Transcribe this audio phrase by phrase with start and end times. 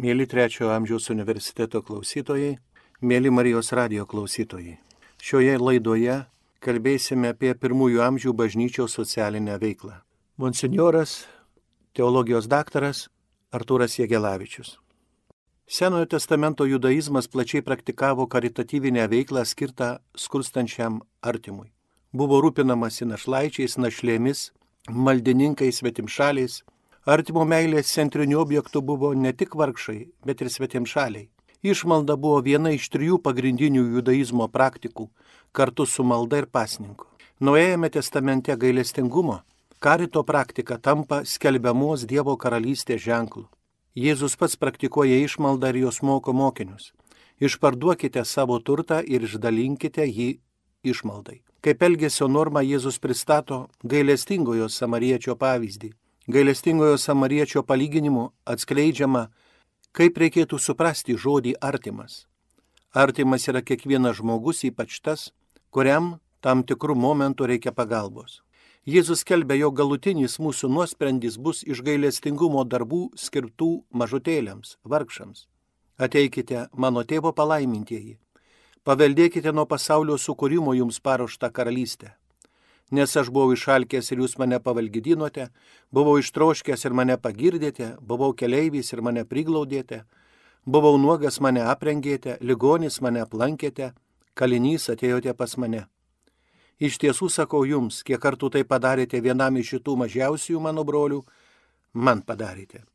[0.00, 2.54] Mėly trečiojo amžiaus universiteto klausytojai,
[3.04, 4.78] mėly Marijos radio klausytojai.
[5.20, 6.14] Šioje laidoje
[6.64, 9.98] kalbėsime apie pirmųjų amžių bažnyčios socialinę veiklą.
[10.40, 11.26] Monsignoras,
[11.92, 13.10] teologijos daktaras
[13.52, 14.78] Artūras Jėgelavičius.
[15.68, 21.74] Senojo testamento judaizmas plačiai praktikavo karitatyvinę veiklą skirtą skurstančiam artimui.
[22.16, 24.48] Buvo rūpinamasi našlaičiais, našlėmis,
[24.88, 26.62] maldininkais, svetimšaliais,
[27.08, 31.30] Artimo meilės centriniu objektu buvo ne tik vargšai, bet ir svetimšaliai.
[31.64, 35.08] Išmalda buvo viena iš trijų pagrindinių judaizmo praktikų,
[35.52, 37.06] kartu su malda ir pasninku.
[37.40, 39.40] Naujajame testamente gailestingumo
[39.80, 43.46] karito praktika tampa skelbiamos Dievo karalystės ženklu.
[43.96, 46.92] Jėzus pats praktikuoja išmaldą ir jos moko mokinius.
[47.40, 50.28] Išparduokite savo turtą ir išdalinkite jį
[50.84, 51.40] išmaldai.
[51.64, 55.94] Kaip elgesio norma Jėzus pristato gailestingojo samariečio pavyzdį
[56.30, 59.28] gailestingojo samariečio palyginimu atskleidžiama,
[59.92, 62.26] kaip reikėtų suprasti žodį artimas.
[62.94, 65.30] Artimas yra kiekvienas žmogus, ypač tas,
[65.70, 68.40] kuriam tam tikrų momentų reikia pagalbos.
[68.86, 75.46] Jėzus kelbė, jo galutinis mūsų nuosprendis bus iš gailestingumo darbų skirtų mažutėliams, vargšams.
[76.00, 78.16] Ateikite, mano tėvo palaimintieji,
[78.84, 82.19] paveldėkite nuo pasaulio sukūrimo jums paruoštą karalystę
[82.90, 85.48] nes aš buvau išalkęs ir jūs mane pavalgydinote,
[85.94, 90.02] buvau ištroškęs ir mane pagirdėte, buvau keleivis ir mane priglaudėte,
[90.66, 93.92] buvau nuogas mane aprengėte, ligonis mane aplankėte,
[94.34, 95.86] kalinys atėjote pas mane.
[96.80, 101.20] Iš tiesų sakau jums, kiek kartų tai padarėte vienam iš šitų mažiausių mano brolių,
[101.92, 102.86] man padarėte.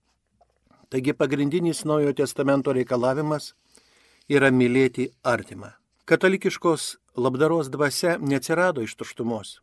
[0.90, 3.54] Taigi pagrindinis Naujojo testamento reikalavimas
[4.30, 5.74] yra mylėti artimą.
[6.06, 9.60] Katalikiškos labdaros dvasia neatsirado iš tuštumos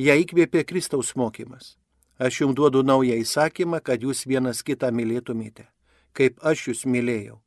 [0.00, 1.76] ją įkvėpė Kristaus mokymas.
[2.20, 5.66] Aš jums duodu naują įsakymą, kad jūs vienas kitą mylėtumėte,
[6.16, 7.40] kaip aš jūs mylėjau,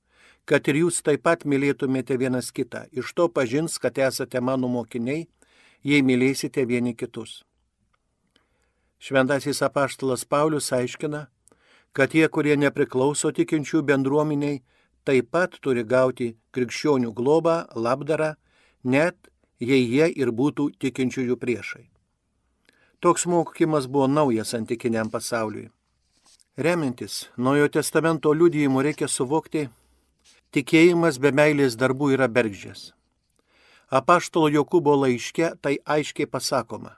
[0.50, 2.88] kad ir jūs taip pat mylėtumėte vienas kitą.
[2.92, 5.28] Iš to pažins, kad esate mano mokiniai,
[5.84, 7.44] jei mylėsite vieni kitus.
[8.98, 11.28] Šventasis apaštalas Paulius aiškina,
[11.94, 14.62] kad tie, kurie nepriklauso tikinčių bendruomeniai,
[15.06, 18.34] taip pat turi gauti krikščionių globą, labdarą,
[18.84, 21.93] net jei jie ir būtų tikinčiųjų priešai.
[23.04, 25.70] Toks mokymas buvo naujas antikiniam pasauliui.
[26.58, 29.64] Remintis Naujojo testamento liudijimu reikia suvokti,
[30.56, 32.94] tikėjimas be meilės darbų yra bergždžias.
[33.92, 36.96] Apaštalo Jokūbo laiške tai aiškiai pasakoma.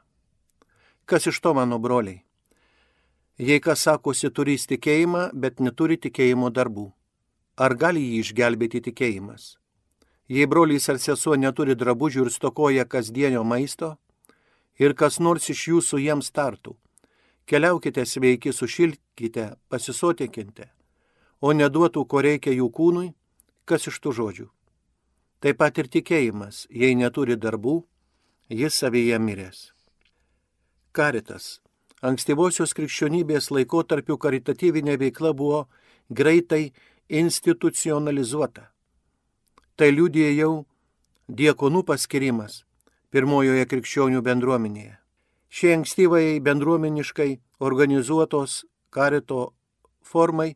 [1.10, 2.22] Kas iš to mano broliai?
[3.42, 6.92] Jei kas sakosi turys tikėjimą, bet neturi tikėjimo darbų,
[7.58, 9.56] ar gali jį išgelbėti tikėjimas?
[10.30, 13.96] Jei broliais ar sesuo neturi drabužių ir stokoja kasdienio maisto,
[14.80, 16.76] ir kas nors iš jūsų jiems tartų.
[17.46, 20.72] Keliaukite sveiki, sušilkite, pasisotinkite,
[21.42, 23.10] o neduotų, ko reikia jų kūnui,
[23.66, 24.48] kas iš tų žodžių.
[25.46, 27.84] Taip pat ir tikėjimas, jei neturi darbų,
[28.50, 29.70] jis savyje miręs.
[30.96, 31.60] Karitas.
[32.06, 35.66] Ankstyvosios krikščionybės laikotarpių karitatyvinė veikla buvo
[36.10, 36.72] greitai
[37.10, 38.70] institucionalizuota.
[39.76, 40.66] Tai liūdė jau
[41.28, 42.64] diekonų paskirimas,
[43.16, 44.98] pirmojoje krikščionių bendruomenėje.
[45.48, 47.30] Šie ankstyvai bendruomeniškai
[47.64, 49.54] organizuotos karito
[50.04, 50.50] formai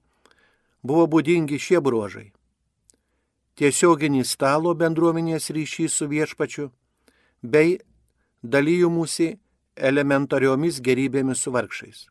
[0.84, 2.34] buvo būdingi šie bruožai.
[3.56, 6.68] Tiesioginis stalo bendruomenės ryšys su viešpačiu
[7.44, 7.78] bei
[8.44, 9.30] dalyjimusi
[9.76, 12.04] elementariomis gerybėmis su vargšais.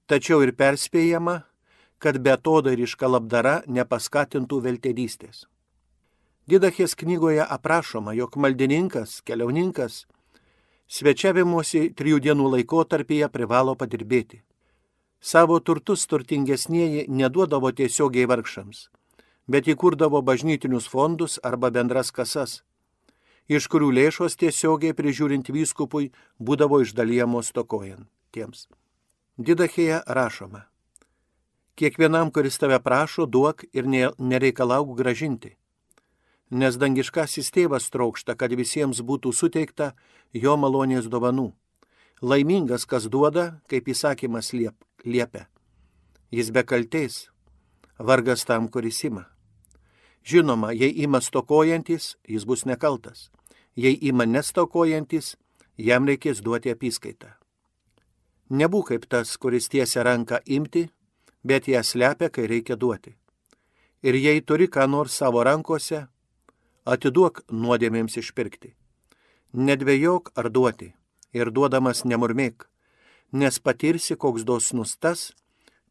[0.06, 1.44] Tačiau ir perspėjama,
[2.04, 5.46] kad betodariška labdara nepaskatintų veltėdystės.
[6.44, 10.02] Didachės knygoje aprašoma, jog maldininkas, keliauninkas
[10.84, 14.42] Svečiavimuose trijų dienų laikotarpyje privalo padirbėti.
[15.24, 18.90] Savo turtus turtingesnieji neduodavo tiesiogiai vargšams,
[19.48, 22.58] bet įkurdavo bažnytinius fondus arba bendras kasas,
[23.48, 28.68] iš kurių lėšos tiesiogiai prižiūrint vyskupui būdavo išdalyjamos tokojantiems.
[29.40, 30.66] Didachėje rašoma.
[31.74, 33.86] Kiekvienam, kuris tave prašo, duok ir
[34.18, 35.56] nereikalauk gražinti.
[36.50, 39.94] Nes dangiškasis tėvas trokšta, kad visiems būtų suteikta
[40.30, 41.50] jo malonės dovanų.
[42.22, 45.48] Laimingas, kas duoda, kaip įsakymas liep, liepia.
[46.30, 47.28] Jis be kaltės,
[47.98, 49.26] vargas tam, kuris ima.
[50.22, 53.30] Žinoma, jei ima stokojantis, jis bus nekaltas.
[53.74, 55.34] Jei ima nestokojantis,
[55.76, 57.34] jam reikės duoti apskaitą.
[58.54, 60.86] Nebūk kaip tas, kuris tiesia ranką imti,
[61.44, 63.14] bet ją slepia, kai reikia duoti.
[64.02, 66.06] Ir jei turi ką nors savo rankose,
[66.84, 68.74] atiduok nuodėmėms išpirkti.
[69.54, 70.92] Nedvėjok ar duoti
[71.32, 72.68] ir duodamas nemurmėk,
[73.32, 75.32] nes patirsi, koks dosnus tas,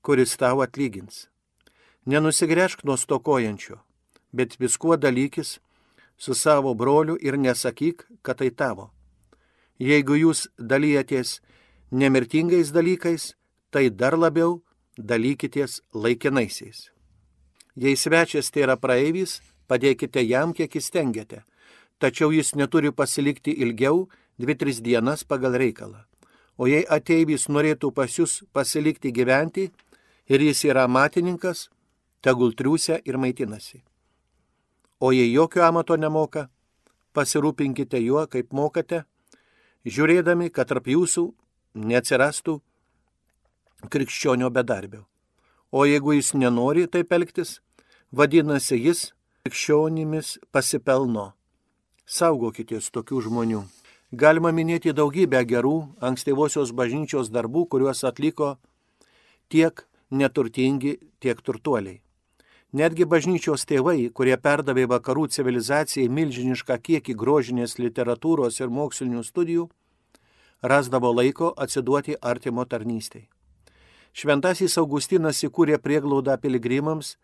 [0.02, 1.28] kuris tau atlygins.
[2.06, 3.80] Nenusigręžk nuo stokojančio,
[4.34, 5.60] bet viskuo dalykis
[6.18, 8.92] su savo broliu ir nesakyk, kad tai tavo.
[9.80, 11.40] Jeigu jūs dalyjatės
[11.92, 13.34] nemirtingais dalykais,
[13.72, 14.62] tai dar labiau
[14.98, 16.90] dalykitės laikinaisiais.
[17.76, 21.44] Jei svečias tai yra praeivys, padėkite jam, kiek įstengiate,
[22.00, 24.08] tačiau jis neturi pasilikti ilgiau
[24.40, 26.04] 2-3 dienas pagal reikalą.
[26.58, 29.72] O jei ateivys norėtų pas jūs pasilikti gyventi
[30.30, 31.70] ir jis yra matininkas,
[32.22, 33.82] tegul triūsia ir maitinasi.
[35.02, 36.50] O jei jokio amato nemoka,
[37.14, 39.04] pasirūpinkite juo, kaip mokate,
[39.86, 41.26] žiūrėdami, kad tarp jūsų
[41.74, 42.62] neatsirastų
[43.90, 45.06] krikščionio bedarbio.
[45.72, 47.60] O jeigu jis nenori taip elgtis,
[48.12, 49.08] vadinasi jis
[49.44, 51.34] krikščionimis pasipelno.
[52.06, 53.64] Saugokitės tokių žmonių.
[54.14, 58.58] Galima minėti daugybę gerų ankstyvosios bažnyčios darbų, kuriuos atliko
[59.50, 62.04] tiek neturtingi, tiek turtuoliai.
[62.74, 69.68] Netgi bažnyčios tėvai, kurie perdavė vakarų civilizacijai milžinišką kiekį grožinės literatūros ir mokslinių studijų,
[70.62, 73.33] rasdavo laiko atsiduoti artimo tarnystėj.
[74.14, 77.16] Šventasis Augustinas įkūrė prieglaudą piligrimams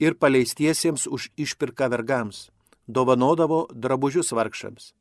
[0.00, 2.46] ir paleistiesiems už išpirką vergams,
[2.88, 4.94] dovanodavo drabužius vargšams.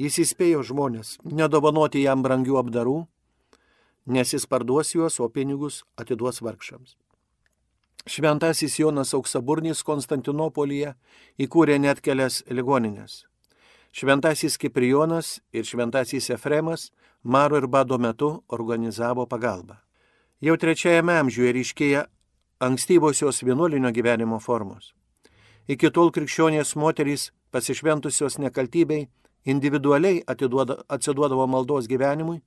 [0.00, 2.96] Jis įspėjo žmonės nedovanoti jam brangių apdarų,
[4.08, 6.96] nes jis parduos juos, o pinigus atiduos vargšams.
[8.08, 10.94] Šventasis Jonas Auksaburnis Konstantinopolyje
[11.36, 13.26] įkūrė net kelias ligoninės.
[13.92, 16.88] Šventasis Kiprijonas ir Šventasis Efremas
[17.22, 19.76] maro ir bado metu organizavo pagalbą.
[20.40, 22.06] Jau trečiajame amžiuje ryškėja
[22.64, 24.94] ankstyvosios vienuolinio gyvenimo formos.
[25.68, 29.10] Iki tol krikščionės moterys, pasišventusios nekaltybei,
[29.44, 32.40] individualiai atiduoda, atsiduodavo maldos gyvenimui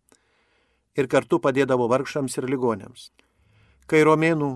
[0.98, 3.12] ir kartu padėdavo vargšams ir ligonėms.
[3.86, 4.50] Kai romėnų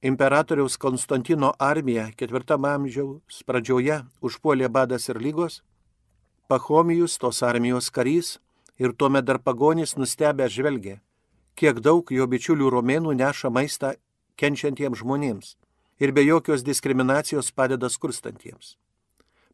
[0.00, 5.60] imperatoriaus Konstantino armija ketvirtame amžiaus pradžioje užpuolė badas ir lygos,
[6.48, 8.38] Pachomijus, tos armijos karys
[8.80, 10.96] ir tuomet dar pagonys nustebę žvelgė,
[11.60, 13.92] kiek daug jo bičiulių romėnų neša maistą
[14.40, 15.56] kenčiantiems žmonėms
[16.00, 18.78] ir be jokios diskriminacijos padeda skurstantiems.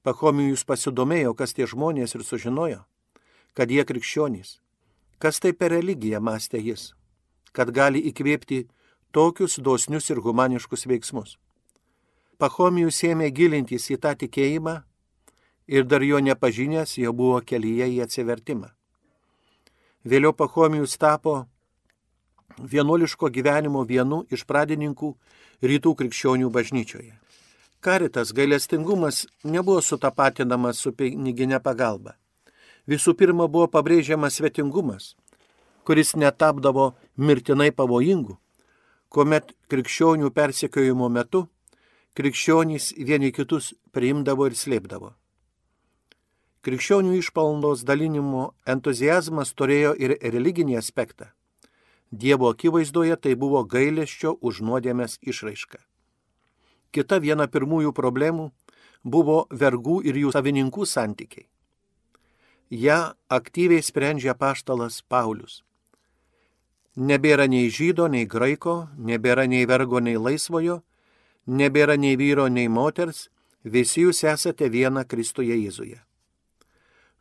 [0.06, 2.84] Pachomijus pasidomėjo, kas tie žmonės ir sužinojo,
[3.58, 4.60] kad jie krikščionys.
[5.18, 6.92] Kas tai per religiją mąstė jis,
[7.50, 8.66] kad gali įkvėpti
[9.10, 11.34] tokius dosnius ir humaniškus veiksmus.
[12.38, 14.76] Pachomijus ėmė gilintis į tą tikėjimą
[15.66, 18.70] ir dar jo nepažinęs jau buvo kelyje į atsivertimą.
[20.06, 21.48] Vėliau Pachomijus tapo
[22.58, 25.12] vienuoliško gyvenimo vienu iš pradininkų
[25.62, 27.14] rytų krikščionių bažnyčioje.
[27.80, 32.16] Karitas gailestingumas nebuvo sutapatinamas su piniginė pagalba.
[32.86, 35.14] Visų pirma buvo pabrėžiamas svetingumas,
[35.84, 38.38] kuris netapdavo mirtinai pavojingu,
[39.08, 41.46] kuomet krikščionių persekiojimo metu
[42.16, 45.12] krikščionys vieni kitus priimdavo ir slėpdavo.
[46.64, 51.28] Krikščionių išpalnos dalinimo entuzijazmas turėjo ir religinį aspektą.
[52.16, 55.82] Dievo akivaizdoje tai buvo gailesčio už nuodėmės išraiška.
[56.94, 58.46] Kita viena pirmųjų problemų
[59.04, 61.44] buvo vergų ir jų savininkų santykiai.
[62.70, 65.60] Ja aktyviai sprendžia paštalas Paulius.
[66.96, 70.80] Nebėra nei žydo, nei graiko, nebėra nei vergo, nei laisvojo,
[71.46, 73.28] nebėra nei vyro, nei moters,
[73.62, 76.00] visi jūs esate viena Kristuje Jėzuje.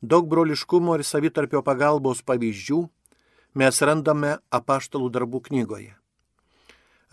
[0.01, 2.85] Daug broliškumo ir savitarpio pagalbos pavyzdžių
[3.55, 5.93] mes randame apaštalų darbų knygoje.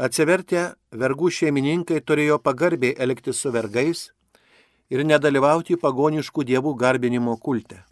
[0.02, 4.08] Atsivertę, vergų šeimininkai turėjo pagarbiai elgtis su vergais
[4.90, 7.84] ir nedalyvauti pagoniškų dievų garbinimo kulte.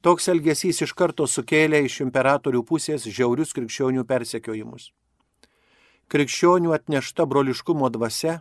[0.00, 4.90] Toks elgesys iš karto sukėlė iš imperatorių pusės žiaurius krikščionių persekiojimus.
[6.10, 8.40] Krikščionių atnešta broliškumo dvasia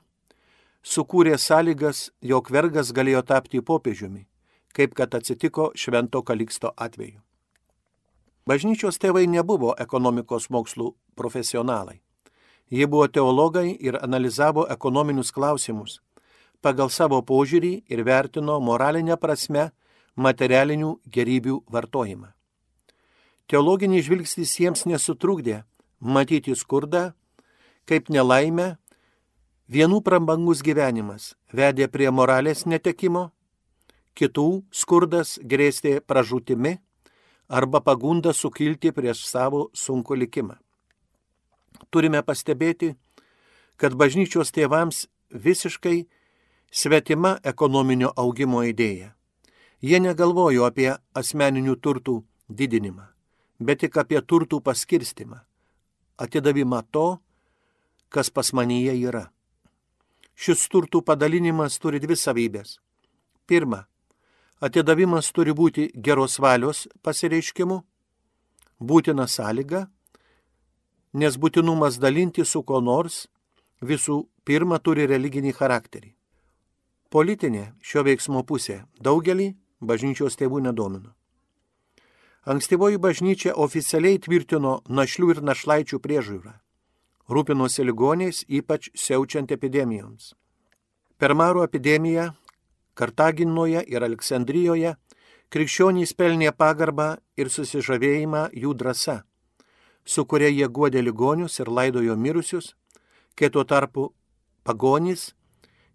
[0.82, 4.26] sukūrė sąlygas, jog vergas galėjo tapti popiežiumi,
[4.74, 7.20] kaip kad atsitiko Švento Kaliksto atveju.
[8.50, 12.00] Bažnyčios tėvai nebuvo ekonomikos mokslų profesionalai.
[12.74, 16.00] Jie buvo teologai ir analizavo ekonominius klausimus
[16.62, 19.70] pagal savo požiūrį ir vertino moralinę prasme
[20.16, 22.34] materialinių gerybių vartojimą.
[23.48, 25.64] Teologinis žvilgsnis jiems nesutrukdė
[26.00, 27.12] matyti skurdą
[27.90, 28.76] kaip nelaimę
[29.70, 33.28] Vienų prabangus gyvenimas vedė prie moralės netekimo,
[34.18, 36.80] kitų skurdas grėstė pražūtimi
[37.50, 40.56] arba pagunda sukilti prieš savo sunku likimą.
[41.90, 42.94] Turime pastebėti,
[43.78, 46.06] kad bažnyčios tėvams visiškai
[46.72, 49.16] svetima ekonominio augimo idėja.
[49.82, 53.08] Jie negalvojo apie asmeninių turtų didinimą,
[53.60, 55.40] bet tik apie turtų paskirstimą,
[56.20, 57.08] atidavimą to,
[58.10, 59.30] kas pas manyje yra.
[60.36, 62.78] Šis turtų padalinimas turi dvi savybės.
[63.48, 63.88] Pirma,
[64.62, 67.80] atidavimas turi būti geros valios pasireiškimu,
[68.80, 69.88] būtina sąlyga,
[71.14, 73.28] nes būtinumas dalinti su ko nors
[73.82, 76.14] visų pirma turi religinį charakterį.
[77.10, 81.16] Politinė šio veiksmo pusė daugelį bažnyčios tėvų nedomino.
[82.50, 86.54] Ankstyvoji bažnyčia oficialiai tvirtino našlių ir našlaičių priežiūrą
[87.30, 90.34] rūpinosi ligoniais, ypač siaučiant epidemijoms.
[91.20, 92.32] Per Maro epidemiją
[93.00, 94.94] Kartaginoje ir Aleksandrijoje
[95.54, 97.08] krikščionys pelnė pagarbą
[97.40, 99.18] ir susižavėjimą jų drąsa,
[100.06, 102.74] su kuria jie guodė ligonius ir laidojo mirusius,
[103.36, 104.10] kai tuo tarpu
[104.68, 105.30] pagonys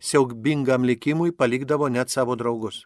[0.00, 2.84] siaubingam likimui palikdavo net savo draugus.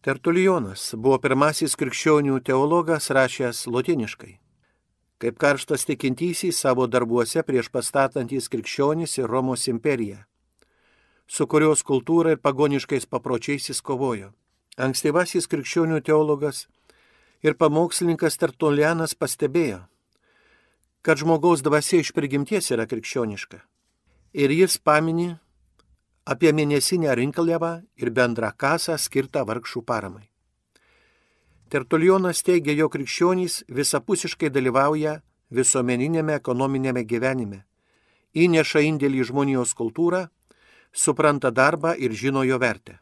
[0.00, 4.38] Tertulijonas buvo pirmasis krikščionių teologas rašęs lotiniškai
[5.20, 10.22] kaip karštas tikintysiai savo darbuose prieš pastatantys krikščionys ir Romos imperiją,
[11.30, 14.32] su kurios kultūra ir pagoniškais papročiais jis kovojo.
[14.80, 16.64] Ankstyvasis krikščionių teologas
[17.46, 19.84] ir pamokslininkas Tertulianas pastebėjo,
[21.06, 23.60] kad žmogaus dvasia iš prigimties yra krikščioniška.
[24.34, 25.30] Ir jis pamini
[26.26, 27.72] apie mėnesinę rinkliavą
[28.02, 30.26] ir bendrą kasą skirtą vargšų paramai.
[31.70, 35.20] Tertulionas teigia, jog krikščionys visapusiškai dalyvauja
[35.54, 37.62] visuomeninėme ekonominėme gyvenime,
[38.34, 40.26] įneša indėlį į žmonijos kultūrą,
[40.92, 42.98] supranta darbą ir žino jo vertę.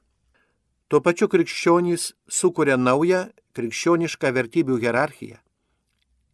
[0.88, 3.26] Tuo pačiu krikščionys sukuria naują
[3.56, 5.36] krikščionišką vertybių hierarchiją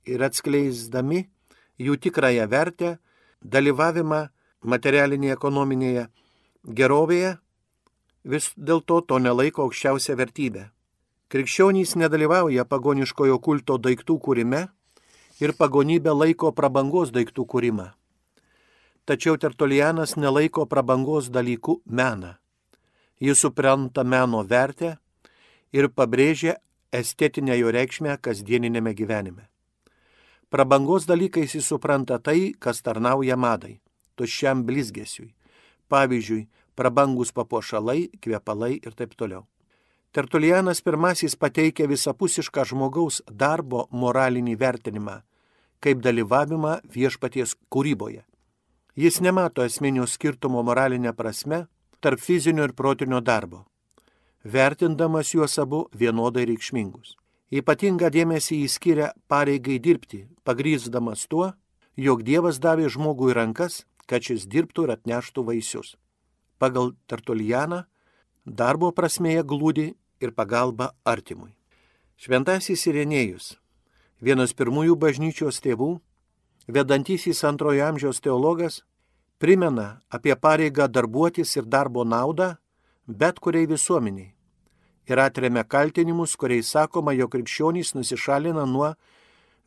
[0.04, 1.24] ir atskleisdami
[1.80, 2.98] jų tikrąją vertę,
[3.40, 4.20] dalyvavimą
[4.62, 6.04] materialinėje ekonominėje
[6.64, 7.34] gerovėje,
[8.24, 10.68] vis dėlto to nelaiko aukščiausia vertybė.
[11.32, 14.66] Krikščionys nedalyvauja pagoniškojo kulto daiktų kūrime
[15.40, 17.90] ir pagonybė laiko prabangos daiktų kūrimą.
[19.04, 22.30] Tačiau Tertulianas nelaiko prabangos dalykų meną.
[23.20, 24.94] Jis supranta meno vertę
[25.76, 26.54] ir pabrėžia
[26.88, 29.44] estetinę jo reikšmę kasdieninėme gyvenime.
[30.48, 33.76] Prabangos dalykais jis supranta tai, kas tarnauja madai,
[34.16, 35.34] tuščiam blizgesiui.
[35.92, 39.44] Pavyzdžiui, prabangus papuošalai, kvepalai ir taip toliau.
[40.16, 45.24] Tertulianas pirmasis pateikia visapusišką žmogaus darbo moralinį vertinimą,
[45.82, 48.24] kaip dalyvavimą viešpaties kūryboje.
[48.94, 51.64] Jis nemato esminio skirtumo moralinė prasme
[52.04, 53.64] tarp fizinio ir protinio darbo,
[54.44, 57.16] vertindamas juos abu vienodai reikšmingus.
[57.50, 61.50] Ypatingą dėmesį jis skiria pareigai dirbti, pagrysdamas tuo,
[61.96, 65.96] jog Dievas davė žmogui rankas, kad šis dirbtų ir atneštų vaisius.
[66.62, 67.82] Pagal Tertulianą
[68.46, 69.90] darbo prasmėje glūdi
[70.22, 71.50] ir pagalba artimui.
[72.14, 73.56] Šventasis Irenėjus,
[74.22, 75.96] vienas pirmųjų bažnyčios tėvų,
[76.68, 78.82] vedantysis antrojo amžiaus teologas,
[79.38, 82.54] primena apie pareigą darbuotis ir darbo naudą
[83.06, 84.34] bet kuriai visuomeniai
[85.06, 88.94] ir atremia kaltinimus, kuriais sakoma, jog krikščionys nusišalina nuo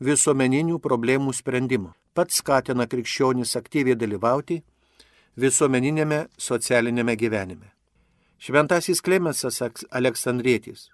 [0.01, 1.93] visuomeninių problemų sprendimo.
[2.13, 4.63] Pats skatina krikščionys aktyviai dalyvauti
[5.37, 7.73] visuomeninėme socialinėme gyvenime.
[8.41, 10.89] Šventasis Klemensas Aleksandrėtis,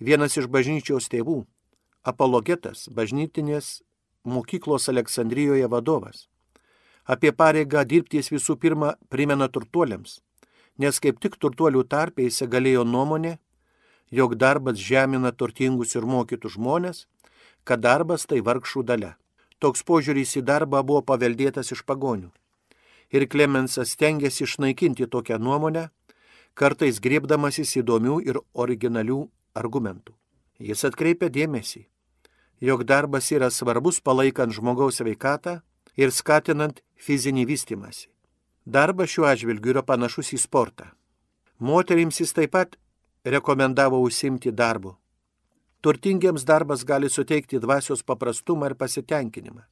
[0.00, 1.42] vienas iš bažnyčios tėvų,
[2.04, 3.82] apologetas, bažnytinės
[4.28, 6.26] mokyklos Aleksandrijoje vadovas,
[7.04, 10.20] apie pareigą dirbti jis visų pirma primena turtuoliams,
[10.78, 13.38] nes kaip tik turtuolių tarpe įsigalėjo nuomonė,
[14.10, 17.06] jog darbas žemina turtingus ir mokytus žmonės,
[17.64, 19.14] kad darbas tai vargšų dalė.
[19.58, 22.30] Toks požiūris į darbą buvo paveldėtas iš pagonių.
[23.10, 25.88] Ir Klemensas stengiasi išnaikinti tokią nuomonę,
[26.54, 29.20] kartais griebdamasis įdomių ir originalių
[29.58, 30.14] argumentų.
[30.58, 31.86] Jis atkreipia dėmesį,
[32.60, 35.60] jog darbas yra svarbus palaikant žmogaus veikatą
[35.96, 38.08] ir skatinant fizinį vystimąsi.
[38.66, 40.90] Darbas šiuo atžvilgiu yra panašus į sportą.
[41.58, 42.76] Moterims jis taip pat
[43.24, 44.96] rekomendavo užsimti darbu.
[45.80, 49.62] Turtingiems darbas gali suteikti dvasios paprastumą ir pasitenkinimą.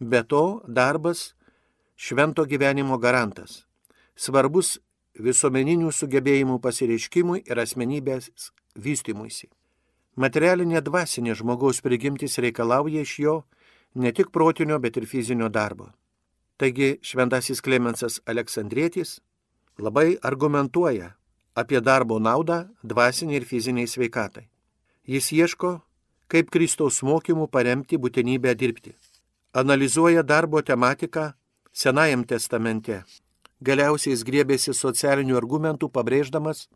[0.00, 1.34] Be to, darbas
[1.96, 3.64] švento gyvenimo garantas.
[4.16, 4.78] Svarbus
[5.18, 8.30] visuomeninių sugebėjimų pasireiškimui ir asmenybės
[8.74, 9.50] vystimuisi.
[10.16, 13.36] Materialinė dvasinė žmogaus prigimtis reikalauja iš jo
[13.94, 15.88] ne tik protinio, bet ir fizinio darbo.
[16.60, 19.20] Taigi šventasis Klemensas Aleksandrėtis
[19.80, 21.14] labai argumentuoja
[21.56, 24.48] apie darbo naudą dvasiniai ir fiziniai sveikatai.
[25.08, 25.80] Jis ieško,
[26.28, 28.92] kaip Kristaus mokymų paremti būtinybę dirbti.
[29.52, 31.32] Analizuoja darbo tematiką
[31.72, 33.00] Senajam testamente.
[33.64, 36.66] Galiausiai jis griebėsi socialinių argumentų, pabrėždamas,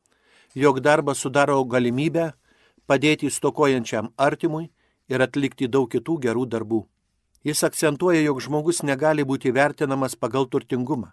[0.55, 2.31] jog darbas sudaro galimybę
[2.87, 4.71] padėti stokojančiam artimui
[5.09, 6.81] ir atlikti daug kitų gerų darbų.
[7.47, 11.13] Jis akcentuoja, jog žmogus negali būti vertinamas pagal turtingumą.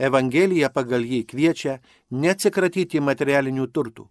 [0.00, 1.76] Evangelija pagal jį kviečia
[2.10, 4.08] neatsikratyti materialinių turtų,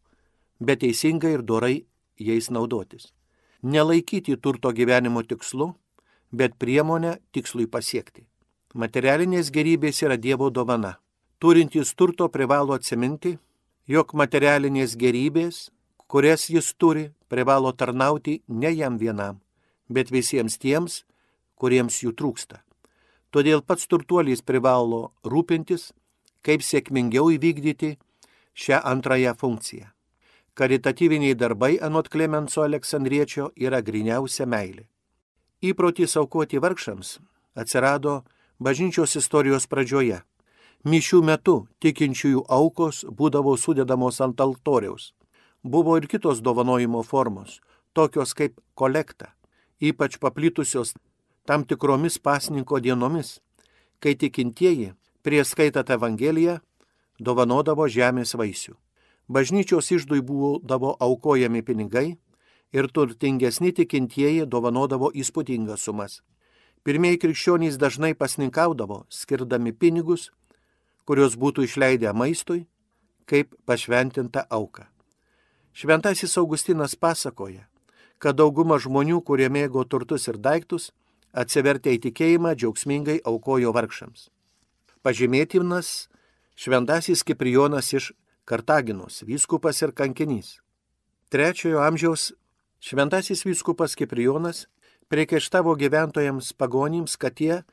[0.59, 1.75] bet teisingai ir dorai
[2.19, 3.09] jais naudotis.
[3.63, 5.73] Nelaikyti turto gyvenimo tikslu,
[6.31, 8.23] bet priemonę tikslui pasiekti.
[8.73, 10.99] Materialinės gerybės yra Dievo dovana.
[11.39, 13.39] Turintys turto privalo atsiminti,
[13.87, 15.71] jog materialinės gerybės,
[16.09, 19.37] kurias jis turi, privalo tarnauti ne jam vienam,
[19.89, 21.03] bet visiems tiems,
[21.55, 22.63] kuriems jų trūksta.
[23.29, 25.91] Todėl pats turtuolis privalo rūpintis,
[26.41, 27.91] kaip sėkmingiau įvykdyti
[28.57, 29.91] šią antrąją funkciją.
[30.57, 34.87] Karitatyviniai darbai anot Klemenso Aleksandriečio yra griniausia meilė.
[35.61, 37.19] Įprotis aukoti vargšams
[37.59, 38.23] atsirado
[38.59, 40.23] bažnyčios istorijos pradžioje.
[40.89, 45.13] Mišių metu tikinčiųjų aukos būdavo sudedamos ant altoriaus.
[45.63, 47.59] Buvo ir kitos dovanojimo formos,
[47.93, 49.33] tokios kaip kolekta,
[49.81, 50.93] ypač paplitusios
[51.43, 53.39] tam tikromis pasninko dienomis,
[53.99, 54.93] kai tikintieji,
[55.23, 56.59] prieš skaitant Evangeliją,
[57.19, 58.77] dovanodavo žemės vaisių.
[59.27, 62.17] Bažnyčios išdui būdavo aukojami pinigai
[62.71, 66.21] ir turtingesni tikintieji dovanodavo įspūdingas sumas.
[66.87, 70.29] Pirmieji krikščionys dažnai pasninkaudavo, skirdami pinigus,
[71.03, 72.63] kuriuos būtų išleidę maistui,
[73.27, 74.87] kaip pašventinta auka.
[75.79, 77.61] Šventasis Augustinas pasakoja,
[78.19, 80.89] kad dauguma žmonių, kurie mėgo turtus ir daiktus,
[81.31, 84.25] atsivertę į tikėjimą, džiaugsmingai aukojo vargšams.
[85.07, 86.09] Pažymėtinas
[86.59, 88.09] šventasis Kiprijonas iš
[88.43, 90.57] Kartaginos, vyskupas ir kankinys.
[91.31, 92.33] Trečiojo amžiaus
[92.83, 94.65] šventasis vyskupas Kiprijonas
[95.07, 97.63] priekaištavo gyventojams pagonims, kad jie,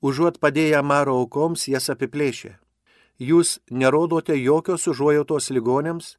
[0.00, 2.56] užuot padėję maro aukoms, jas apiplėšė.
[3.20, 6.14] Jūs nerodote jokios užuojautos ligonėms,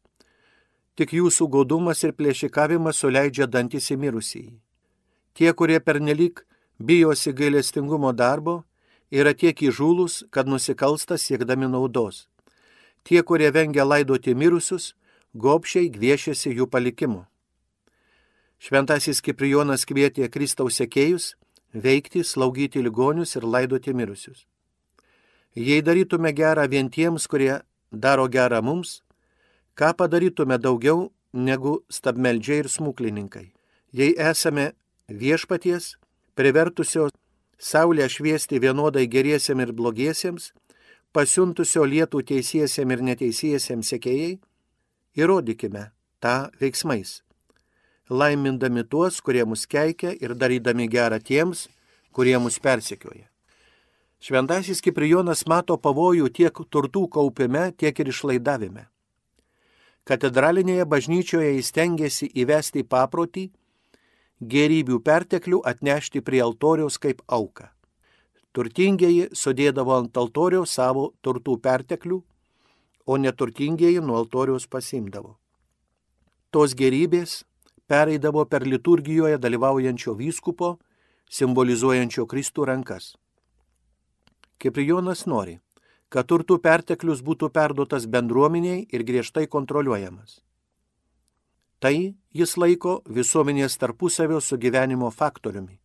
[0.96, 4.54] tik jūsų godumas ir plėšikavimas suleidžia dantis į mirusįjį.
[5.36, 6.46] Tie, kurie pernelyg
[6.80, 8.64] bijosi gailestingumo darbo,
[9.12, 12.28] yra tiek įžūlus, kad nusikalsta siekdami naudos.
[13.04, 14.94] Tie, kurie vengia laidoti mirusius,
[15.36, 17.26] gopšiai gviešiasi jų palikimu.
[18.60, 21.36] Šventasis Kiprijonas kvietė Kristaus sekėjus
[21.76, 24.46] veikti, slaugyti ligonius ir laidoti mirusius.
[25.56, 27.60] Jei darytume gerą vien tiems, kurie
[27.92, 29.02] daro gerą mums,
[29.76, 33.52] ką padarytume daugiau negu stabmeldžiai ir smuklininkai.
[33.92, 34.72] Jei esame
[35.10, 35.96] viešpaties,
[36.36, 37.10] privertusio
[37.58, 40.50] Saulę šviesti vienodai geriesiems ir blogiesiems,
[41.16, 44.34] pasiuntusio lietų teisiesiems ir neteisiesiems sekėjai,
[45.16, 45.86] įrodykime
[46.20, 47.22] tą veiksmais,
[48.10, 51.70] laimindami tuos, kurie mus keikia ir darydami gerą tiems,
[52.12, 53.30] kurie mus persekioja.
[54.20, 58.90] Šventasis Kiprijonas mato pavojų tiek turtų kaupime, tiek ir išlaidavime.
[60.06, 63.48] Katedralinėje bažnyčioje jis tengiasi įvesti paprotį,
[64.54, 67.72] gerybių perteklių atnešti prie altoriaus kaip auką.
[68.54, 72.22] Turtingieji sudėdavo ant altoriaus savo turtų perteklių,
[73.06, 75.36] o neturtingieji nuo altoriaus pasimdavo.
[76.54, 77.44] Tos gerybės
[77.90, 80.76] pereidavo per liturgijoje dalyvaujančio vyskupo,
[81.30, 83.16] simbolizuojančio Kristų rankas.
[84.62, 85.60] Kiprijonas nori,
[86.16, 90.38] kad turtų perteklius būtų perduotas bendruomeniai ir griežtai kontroliuojamas.
[91.84, 95.76] Tai jis laiko visuomenės tarpusavio sugyvenimo faktoriumi,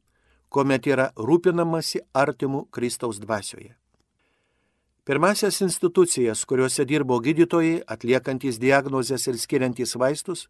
[0.46, 3.74] kuomet yra rūpinamasi artimų Kristaus dvasioje.
[5.02, 10.46] Pirmasias institucijas, kuriuose dirbo gydytojai, atliekantis diagnozes ir skiriantis vaistus,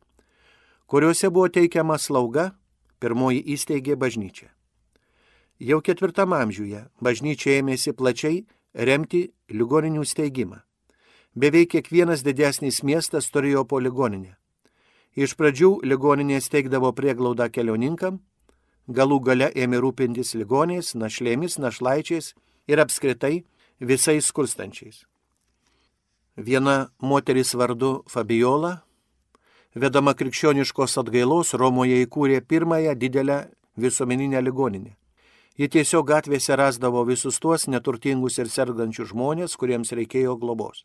[0.93, 2.51] kuriuose buvo teikiama slauga,
[3.01, 4.53] pirmoji įsteigė bažnyčia.
[5.57, 8.43] Jau ketvirtam amžiuje bažnyčia ėmėsi plačiai
[8.75, 10.61] remti ligoninių steigimą.
[11.35, 14.41] Beveik kiekvienas didesnis miestas turėjo po ligoninę
[15.19, 18.21] Iš pradžių ligoninės teikdavo prieglaudą kelioninkam,
[18.87, 22.35] galų gale ėmė rūpintis ligoniais, našlėmis, našlaičiais
[22.71, 23.43] ir apskritai
[23.81, 25.03] visais skurstančiais.
[26.37, 28.85] Viena moteris vardu Fabiola,
[29.75, 35.00] vedama krikščioniškos atgailos, Romoje įkūrė pirmąją didelę visuomeninę ligoninę.
[35.59, 40.85] Ji tiesiog gatvėse rasdavo visus tuos neturtingus ir sergančius žmonės, kuriems reikėjo globos.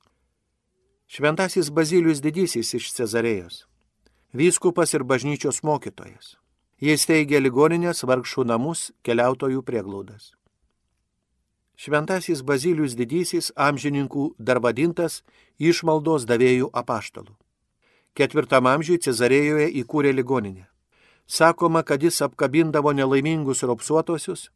[1.07, 3.65] Šventasis Bazilijus didysis iš Cezarėjos.
[4.33, 6.33] Vyskupas ir bažnyčios mokytojas.
[6.81, 10.33] Jis teigia ligoninės vargšų namus, keliautojų prieglaudas.
[11.77, 15.21] Šventasis Bazilijus didysis amžininkų dar vadintas
[15.59, 17.35] išmaldos davėjų apaštalu.
[18.15, 20.65] Ketvirtam amžiui Cezarėjoje įkūrė ligoninę.
[21.27, 24.49] Sakoma, kad jis apkabindavo nelaimingus ropsuotosius,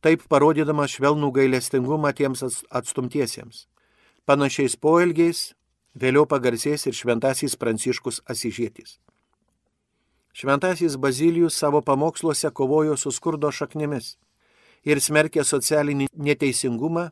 [0.00, 3.66] taip parodydamas švelnų gailestingumą tiems atstumtiesiems.
[4.24, 5.52] Panašiais poelgiais
[5.94, 8.98] vėliau pagarsės ir šventasis Pranciškus Asižėtis.
[10.34, 14.16] Šventasis Bazilijus savo pamoksluose kovojo su skurdo šaknimis
[14.84, 17.10] ir smerkė socialinį neteisingumą,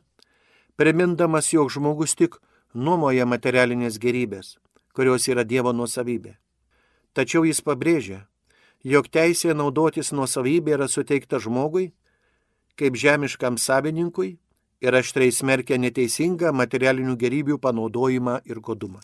[0.75, 2.35] primindamas, jog žmogus tik
[2.73, 4.57] nuomoja materialinės gerybės,
[4.93, 6.35] kurios yra Dievo nuosavybė.
[7.13, 8.25] Tačiau jis pabrėžia,
[8.83, 11.91] jog teisė naudotis nuosavybė yra suteikta žmogui
[12.75, 14.37] kaip žemiškam savininkui
[14.83, 18.99] ir aštrai smerkia neteisingą materialinių gerybių panaudojimą ir godumą.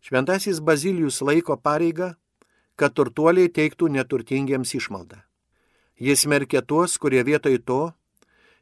[0.00, 2.12] Šventasis Bazilijus laiko pareigą,
[2.78, 5.18] kad turtuoliai teiktų neturtingiems išmaldą.
[5.98, 7.80] Jis smerkia tuos, kurie vietoj to,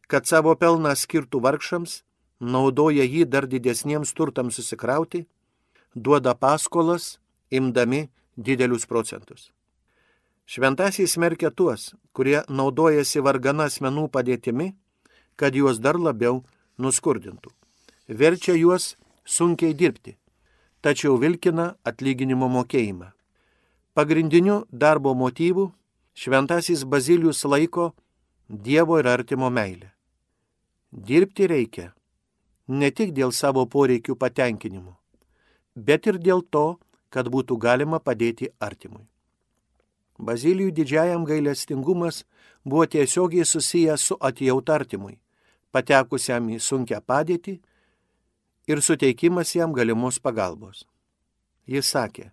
[0.09, 2.01] kad savo pelną skirtų vargšams,
[2.41, 5.27] naudoja jį dar didesniems turtams susikrauti,
[5.93, 7.19] duoda paskolas,
[7.51, 9.51] imdami didelius procentus.
[10.47, 14.69] Šventasis smerkia tuos, kurie naudojasi vargana asmenų padėtimi,
[15.35, 16.45] kad juos dar labiau
[16.79, 17.51] nuskurdintų.
[18.07, 18.95] Verčia juos
[19.27, 20.15] sunkiai dirbti,
[20.81, 23.11] tačiau vilkina atlyginimo mokėjimą.
[23.99, 25.73] Pagrindiniu darbo motyvu
[26.15, 27.95] šventasis Bazilijus laiko
[28.49, 29.91] Dievo ir artimo meilę.
[30.93, 31.89] Dirbti reikia
[32.69, 34.95] ne tik dėl savo poreikių patenkinimo,
[35.75, 36.79] bet ir dėl to,
[37.11, 39.03] kad būtų galima padėti artimui.
[40.19, 42.25] Bazilijų didžiajam gailestingumas
[42.65, 45.19] buvo tiesiogiai susijęs su atjautartimui,
[45.73, 47.59] patekusiam į sunkę padėtį
[48.67, 50.87] ir suteikimas jam galimos pagalbos.
[51.67, 52.31] Jis sakė,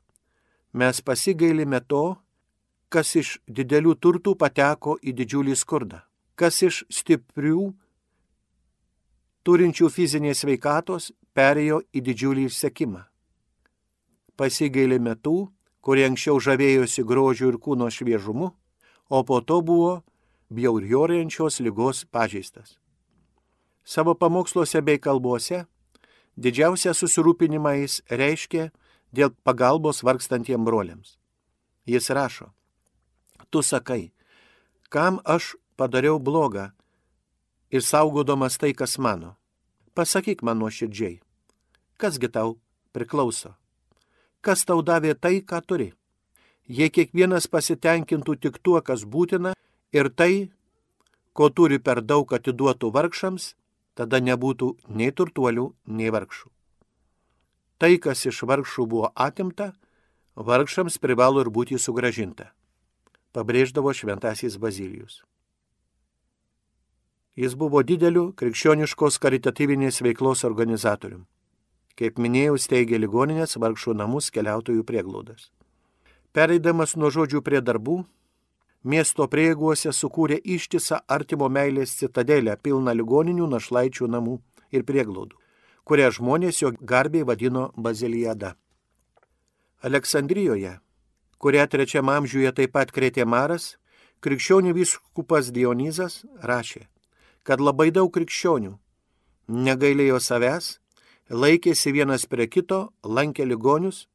[0.74, 2.16] mes pasigailime to,
[2.94, 6.04] kas iš didelių turtų pateko į didžiulį skurdą,
[6.40, 7.74] kas iš stiprių,
[9.44, 13.02] turinčių fizinės veikatos, perėjo į didžiulį išsekimą.
[14.38, 15.50] Pasigailime tų,
[15.84, 18.54] kurie anksčiau žavėjosi grožiu ir kūno šviežumu,
[19.12, 20.02] o po to buvo
[20.54, 22.78] bjauriorėjančios lygos pažeistas.
[23.84, 25.66] Savo pamoksluose bei kalbose
[26.40, 28.70] didžiausią susirūpinimą jis reiškia
[29.12, 31.18] dėl pagalbos vargstantiem broliams.
[31.84, 32.54] Jis rašo,
[33.52, 34.14] tu sakai,
[34.88, 36.72] kam aš padariau blogą
[37.76, 39.36] ir saugodamas tai, kas mano.
[39.94, 41.20] Pasakyk man nuoširdžiai,
[42.00, 42.56] kasgi tau
[42.96, 43.52] priklauso
[44.44, 45.90] kas tau davė tai, ką turi.
[46.68, 49.54] Jei kiekvienas pasitenkintų tik tuo, kas būtina,
[49.96, 50.52] ir tai,
[51.34, 53.54] ko turi per daug atiduotų vargšams,
[53.98, 56.50] tada nebūtų nei turtuolių, nei vargšų.
[57.82, 59.74] Tai, kas iš vargšų buvo atimta,
[60.36, 62.52] vargšams privalo ir būti sugražinta,
[63.36, 65.22] pabrėždavo šventasis Bazilijus.
[67.36, 71.26] Jis buvo dideliu krikščioniškos karitatyvinės veiklos organizatoriumi.
[72.00, 75.52] Kaip minėjau, steigė ligoninės, vargšų namus, keliautojų prieglaudas.
[76.34, 78.00] Pereidamas nuo žodžių prie darbų,
[78.84, 84.40] miesto prieiguose sukūrė ištisą artimo meilės citadelę pilną ligoninių, našlaičių namų
[84.74, 85.38] ir prieglaudų,
[85.86, 88.56] kurią žmonės jo garbiai vadino Bazilijada.
[89.86, 90.80] Aleksandrijoje,
[91.38, 93.76] kurią trečiam amžiuje taip pat krėtė Maras,
[94.24, 96.88] krikščionių viskupas Dionizas rašė,
[97.44, 98.78] kad labai daug krikščionių
[99.52, 100.80] negailėjo savęs
[101.34, 104.06] laikėsi vienas prie kito, lankė ligonius,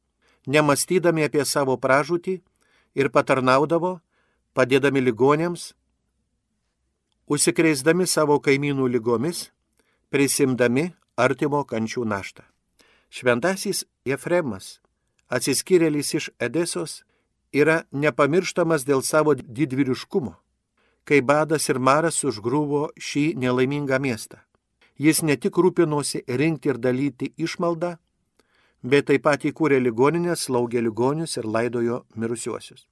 [0.47, 2.39] nemastydami apie savo pražūtį
[2.95, 3.99] ir patarnaudavo,
[4.55, 5.73] padėdami ligonėms,
[7.29, 9.49] užsikreisdami savo kaimynų lygomis,
[10.09, 12.43] prisimdami artimo kančių naštą.
[13.09, 14.79] Šventasis Jefremas,
[15.29, 17.03] atsiskyrėlis iš Edesos,
[17.53, 20.35] yra nepamirštamas dėl savo didvyriškumo,
[21.05, 24.41] kai badas ir maras užgrūvo šį nelaimingą miestą.
[24.99, 27.93] Jis ne tik rūpinosi rinkti ir dalyti išmaldą,
[28.83, 32.85] bet taip pat įkūrė ligoninės, slaugė ligonius ir laidojo mirusiuosius.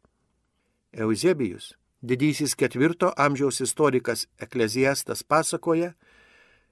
[0.94, 5.94] Eusebijus, didysis ketvirto amžiaus istorikas ekleziastas pasakoja,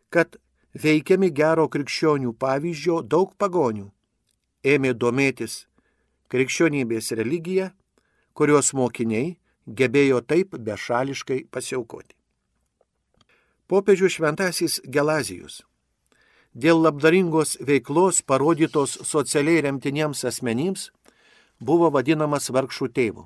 [0.09, 0.39] kad
[0.73, 3.89] veikiami gero krikščionių pavyzdžio daug pagonių
[4.65, 5.65] ėmė domėtis
[6.31, 7.71] krikščionybės religija,
[8.33, 9.35] kurios mokiniai
[9.67, 12.15] gebėjo taip bešališkai pasiaukoti.
[13.65, 15.63] Popiežių šventasis Gelazijus
[16.53, 20.91] dėl labdaringos veiklos parodytos socialiai remtiniems asmenims
[21.59, 23.25] buvo vadinamas vargšų tėvu.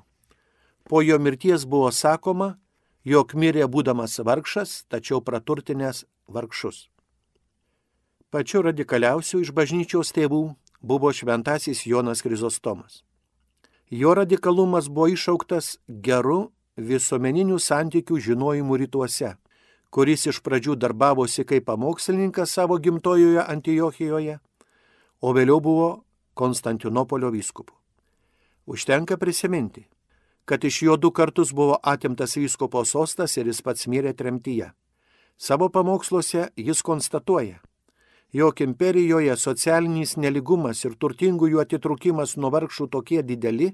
[0.88, 2.56] Po jo mirties buvo sakoma,
[3.04, 6.88] jog mirė būdamas vargšas, tačiau praturtinęs vargšus.
[8.30, 10.42] Pačiu radikaliausiu iš bažnyčios tėvų
[10.80, 13.04] buvo šventasis Jonas Krizostomas.
[13.90, 16.48] Jo radikalumas buvo išauktas geru
[16.80, 19.34] visuomeninių santykių žinojimu rytuose,
[19.90, 24.38] kuris iš pradžių darbavosi kaip pamokslininkas savo gimtojoje Antijochijoje,
[25.20, 25.88] o vėliau buvo
[26.34, 27.74] Konstantinopolio vyskupu.
[28.66, 29.88] Užtenka prisiminti,
[30.44, 34.70] kad iš jo du kartus buvo atimtas vyskupo sostas ir jis pats mirė tremtyje.
[35.36, 37.58] Savo pamoksluose jis konstatuoja,
[38.32, 43.72] jog imperijoje socialinis neligumas ir turtingųjų atitrukimas nuo vargšų tokie dideli,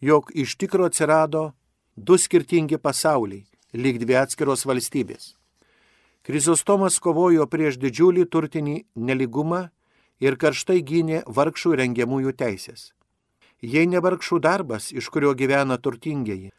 [0.00, 1.52] jog iš tikro atsirado
[1.96, 5.34] du skirtingi pasauliai, lyg dvi atskiros valstybės.
[6.26, 9.68] Krizostomas kovojo prieš didžiulį turtinį neligumą
[10.20, 12.90] ir karštai gynė vargšų rengiamųjų teisės.
[13.60, 16.52] Jei ne vargšų darbas, iš kurio gyvena turtingieji,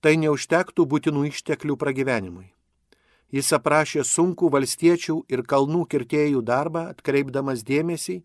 [0.00, 2.50] tai neužtektų būtinų išteklių pragyvenimui.
[3.32, 8.18] Jis aprašė sunkų valstiečių ir kalnų kirtėjų darbą, atkreipdamas dėmesį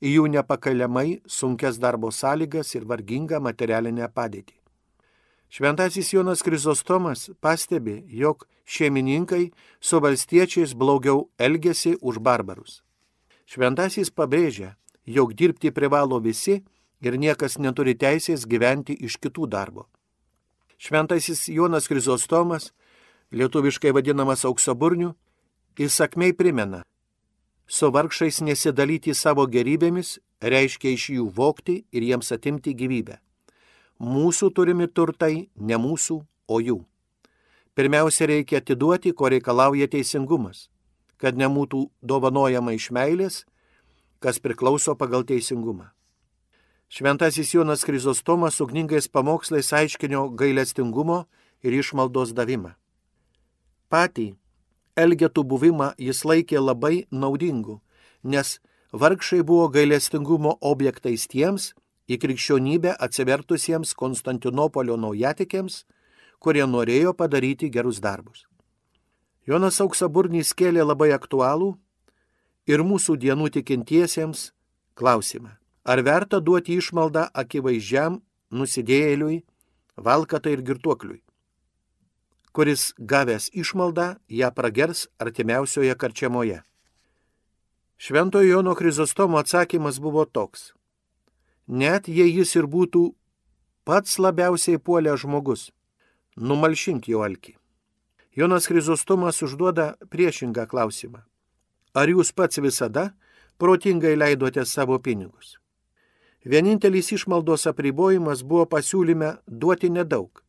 [0.00, 4.59] į jų nepakaliamai sunkes darbo sąlygas ir vargingą materialinę padėtį.
[5.50, 12.82] Šventasis Jonas Krizostomas pastebi, jog šeimininkai su valstiečiais blogiau elgesi už barbarus.
[13.50, 16.60] Šventasis pabrėžia, jog dirbti privalo visi
[17.02, 19.88] ir niekas neturi teisės gyventi iš kitų darbo.
[20.78, 22.70] Šventasis Jonas Krizostomas
[23.34, 25.16] lietuviškai vadinamas auksaburniu,
[25.74, 26.84] įsakmei primena,
[27.66, 33.18] su vargšais nesidalyti savo gerybėmis reiškia iš jų vokti ir jiems atimti gyvybę.
[34.00, 36.80] Mūsų turimi turtai ne mūsų, o jų.
[37.76, 40.70] Pirmiausia, reikia atiduoti, ko reikalauja teisingumas,
[41.20, 43.44] kad nebūtų dovanojama iš meilės,
[44.24, 45.90] kas priklauso pagal teisingumą.
[46.90, 51.26] Šventasis Jonas Krizostomas ugningais pamokslais aiškinio gailestingumo
[51.62, 52.72] ir išmaldos davimą.
[53.92, 54.32] Patį
[54.98, 57.78] Elgetų buvimą jis laikė labai naudingu,
[58.24, 58.58] nes
[58.92, 61.70] vargšai buvo gailestingumo objektais tiems
[62.10, 65.84] į krikščionybę atsivertusiems Konstantinopolio naujatikiams,
[66.42, 68.46] kurie norėjo padaryti gerus darbus.
[69.46, 71.72] Jonas Auksaburnys kėlė labai aktualų
[72.66, 74.50] ir mūsų dienų tikintiesiems
[74.98, 75.56] klausimą.
[75.86, 78.20] Ar verta duoti išmaldą akivaizdžiam
[78.52, 79.40] nusidėjėliui,
[79.96, 81.22] valkatai ir girtuokliui?
[82.52, 86.62] kuris gavęs išmaldą ją pragers artimiausioje karčiamoje.
[87.98, 90.72] Šventojo Jono Krizostomo atsakymas buvo toks.
[91.70, 93.12] Net jei jis ir būtų
[93.86, 95.68] pats labiausiai puolęs žmogus,
[96.34, 97.54] numalšink jo alkį.
[98.34, 101.22] Jonas Krizostomas užduoda priešingą klausimą.
[101.94, 103.12] Ar jūs pats visada
[103.58, 105.60] protingai leidote savo pinigus?
[106.42, 110.42] Vienintelis išmaldos apribojimas buvo pasiūlyme duoti nedaug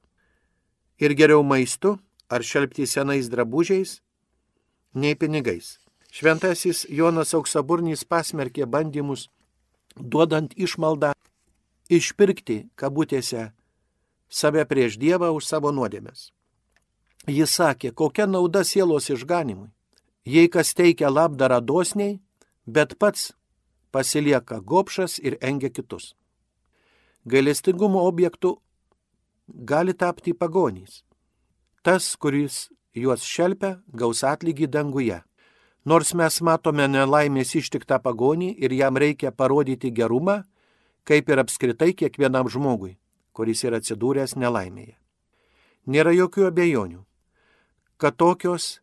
[1.01, 1.97] ir geriau maistu
[2.29, 3.99] ar šelpti senais drabužiais,
[4.93, 5.77] nei pinigais.
[6.12, 9.29] Šventasis Jonas Auksaburnys pasmerkė bandymus,
[9.95, 11.13] duodant išmaldą,
[11.91, 13.51] išpirkti, kabutėse,
[14.30, 16.32] save prieš Dievą už savo nuodėmės.
[17.27, 19.69] Jis sakė, kokia nauda sielos išganimui,
[20.25, 22.19] jei kas teikia labdarą dosniai,
[22.65, 23.34] bet pats
[23.91, 26.15] pasilieka gopšas ir engia kitus.
[27.25, 28.56] Gailestingumo objektų
[29.47, 31.04] gali tapti pagonys.
[31.84, 35.21] Tas, kuris juos šelpia, gaus atlygį danguje.
[35.86, 40.44] Nors mes matome nelaimės ištiktą pagonį ir jam reikia parodyti gerumą,
[41.10, 43.00] kaip ir apskritai kiekvienam žmogui,
[43.34, 44.94] kuris yra atsidūręs nelaimėje.
[45.89, 47.02] Nėra jokių abejonių,
[47.98, 48.78] kad tokios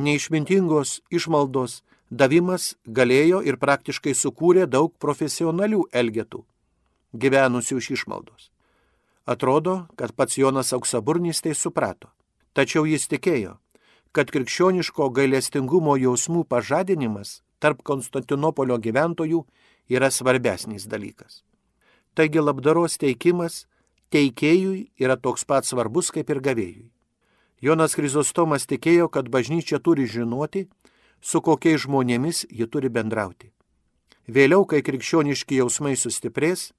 [0.00, 6.40] neišmintingos išmaldos davimas galėjo ir praktiškai sukūrė daug profesionalių elgetų,
[7.12, 8.48] gyvenusių iš išmaldos.
[9.28, 12.08] Atrodo, kad pats Jonas Auksaburnys tai suprato.
[12.56, 13.58] Tačiau jis tikėjo,
[14.12, 19.44] kad krikščioniško gailestingumo jausmų pažadinimas tarp Konstantinopolio gyventojų
[19.90, 21.42] yra svarbesnis dalykas.
[22.14, 23.66] Taigi labdaros teikimas
[24.10, 26.88] teikėjui yra toks pat svarbus kaip ir gavėjui.
[27.60, 30.64] Jonas Krizostomas tikėjo, kad bažnyčia turi žinoti,
[31.20, 33.52] su kokiais žmonėmis ji turi bendrauti.
[34.26, 36.70] Vėliau, kai krikščioniški jausmai sustiprės,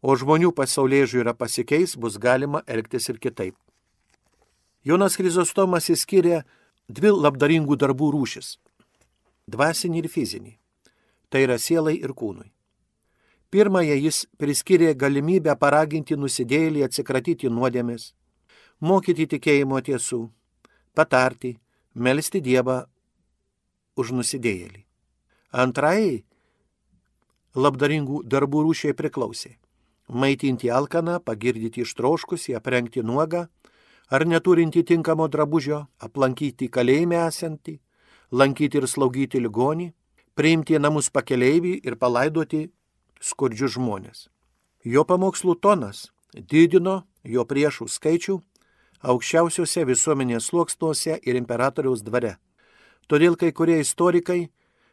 [0.00, 3.56] o žmonių pasaulyje žiūra pasikeis, bus galima elgtis ir kitaip.
[4.86, 6.44] Jonas Krizostomas įskiria
[6.86, 8.52] dvi labdaringų darbų rūšis-
[9.52, 10.52] dvasinį ir fizinį.
[11.28, 12.52] Tai yra sielai ir kūnui.
[13.50, 18.12] Pirmąją jis priskyrė galimybę paraginti nusidėjėlį atsikratyti nuodėmės,
[18.80, 20.30] mokyti tikėjimo tiesų,
[20.94, 21.58] patarti,
[21.94, 22.86] melstį Dievą
[23.96, 24.84] už nusidėjėlį.
[25.50, 26.22] Antrajai
[27.56, 29.56] labdaringų darbų rūšiai priklausė-
[30.20, 33.48] maitinti alkaną, pagirdyti ištroškusį, aprengti nuogą,
[34.10, 37.78] ar neturinti tinkamo drabužio, aplankyti kalėjime esantį,
[38.30, 39.92] lankyti ir slaugyti ligonį,
[40.36, 42.66] priimti į namus pakeleivį ir palaidoti
[43.20, 44.28] skurdžius žmonės.
[44.84, 48.36] Jo pamokslų tonas didino jo priešų skaičių
[49.02, 52.36] aukščiausiuose visuomenės sluoksnuose ir imperatoriaus dvare.
[53.06, 54.48] Todėl kai kurie istorikai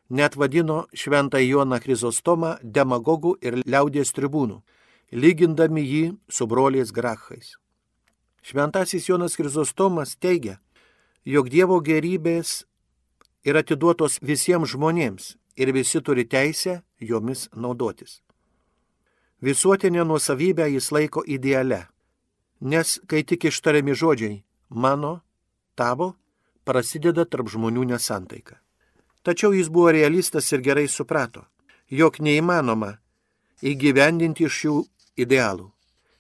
[0.10, 4.62] net vadino šventą Joną Krizostomą demagogų ir liaudės tribūnų,
[5.12, 7.56] lygindami jį su broliais grachais.
[8.44, 10.58] Šventasis Jonas Krizostomas teigia,
[11.24, 12.66] jog Dievo gerybės
[13.48, 18.20] yra atiduotos visiems žmonėms ir visi turi teisę jomis naudotis.
[19.44, 21.86] Visuotinę nuosavybę jis laiko ideale,
[22.60, 25.22] nes kai tik ištariami žodžiai mano,
[25.76, 26.14] tavo,
[26.64, 28.60] prasideda tarp žmonių nesantaika.
[29.24, 31.46] Tačiau jis buvo realistas ir gerai suprato,
[31.88, 32.98] jog neįmanoma
[33.64, 34.82] įgyvendinti šių
[35.16, 35.73] idealų.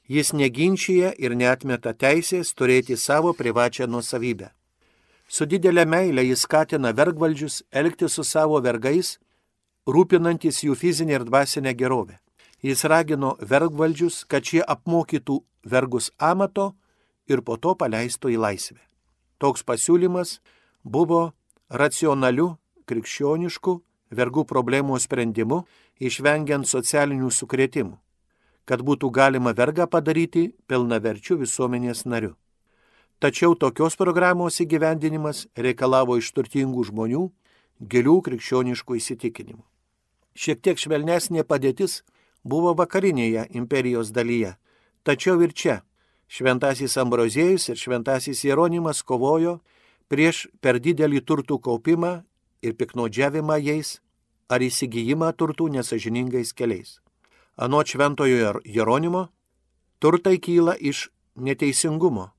[0.07, 4.49] Jis neginčia ir netmeta teisės turėti savo privačią nuosavybę.
[5.27, 9.17] Su didelė meilė jis skatina vergvaldžius elgti su savo vergais,
[9.87, 12.19] rūpinantis jų fizinę ir dvasinę gerovę.
[12.63, 16.73] Jis ragino vergvaldžius, kad šie apmokytų vergus amato
[17.27, 18.79] ir po to paleistų į laisvę.
[19.39, 20.39] Toks pasiūlymas
[20.83, 21.31] buvo
[21.69, 23.79] racionaliu, krikščionišku
[24.11, 25.63] vergų problemų sprendimu,
[25.99, 27.97] išvengiant socialinių sukretimų,
[28.65, 32.33] kad būtų galima vergą padaryti pilnaverčių visuomenės nariu.
[33.19, 37.27] Tačiau tokios programos įgyvendinimas reikalavo iš turtingų žmonių
[37.79, 39.63] gilių krikščioniškų įsitikinimų.
[40.35, 42.01] Šiek tiek švelnesnė padėtis
[42.43, 44.55] buvo vakarinėje imperijos dalyje.
[45.03, 45.81] Tačiau ir čia
[46.27, 49.59] šventasis Ambrozėjus ir šventasis Jeronimas kovojo
[50.09, 52.23] prieš per didelį turtų kaupimą
[52.63, 53.99] ir piknaudžiavimą jais
[54.49, 57.02] ar įsigijimą turtų nesažiningais keliais.
[57.55, 59.27] Anot šventojo Jeronimo,
[59.99, 62.31] turtai kyla iš neteisingumo.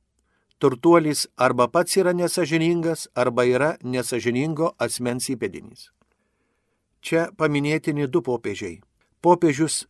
[0.59, 5.91] Turtuolis arba pats yra nesažiningas, arba yra nesažiningo asmens įpėdinis.
[7.05, 8.81] Čia paminėtini du popiežiai.
[9.21, 9.85] Popiežius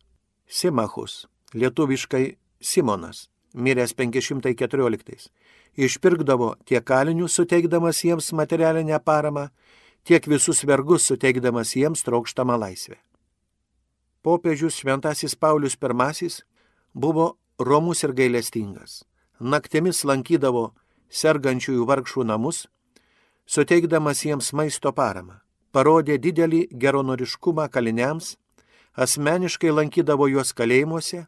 [0.47, 5.31] Simachus, lietuviškai Simonas, miręs 514,
[5.75, 9.47] išpirkdavo tiek kalinius suteikdamas jiems materialinę paramą,
[10.03, 13.04] tiek visus vergus suteikdamas jiems trokštamą laisvę.
[14.25, 16.29] Popiežius Šventasis Paulius I
[16.93, 19.03] buvo romus ir gailestingas.
[19.39, 20.73] Naktimis lankydavo
[21.09, 22.65] sergančiųjų vargšų namus,
[23.45, 25.41] suteikdamas jiems maisto paramą.
[25.71, 28.37] Parodė didelį geronoriškumą kaliniams
[28.95, 31.27] asmeniškai lankydavo juos kalėjimuose,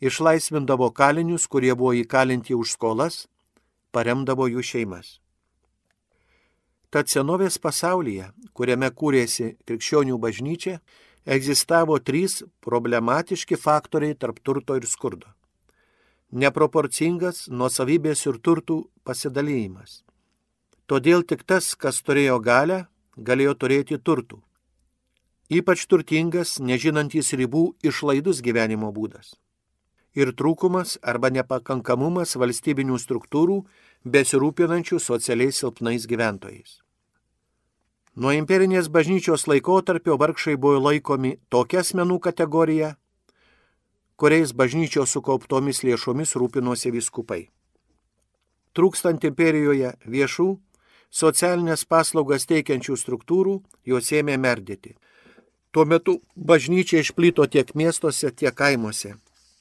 [0.00, 3.26] išlaisvindavo kalinius, kurie buvo įkalinti už skolas,
[3.92, 5.18] paremdavo jų šeimas.
[6.88, 10.78] Tad senovės pasaulyje, kuriame kūrėsi krikščionių bažnyčia,
[11.36, 15.28] egzistavo trys problematiški faktoriai tarp turto ir skurdo.
[16.32, 20.02] Neproporcingas nuosavybės ir turtų pasidalymas.
[20.88, 22.84] Todėl tik tas, kas turėjo galę,
[23.16, 24.42] galėjo turėti turtų
[25.48, 29.34] ypač turtingas, nežinantis ribų išlaidus gyvenimo būdas.
[30.16, 33.62] Ir trūkumas arba nepakankamumas valstybinių struktūrų
[34.04, 36.80] besirūpinančių socialiai silpnais gyventojais.
[38.18, 42.96] Nuo imperinės bažnyčios laikotarpio vargšai buvo laikomi tokia asmenų kategorija,
[44.18, 47.44] kuriais bažnyčios sukauptomis lėšomis rūpinosi viskupai.
[48.74, 50.48] Trūkstant imperijoje viešų,
[51.10, 54.96] socialinės paslaugas teikiančių struktūrų, juos ėmė merdėti
[55.70, 59.14] Tuo metu bažnyčia išplito tiek miestuose, tiek kaimuose.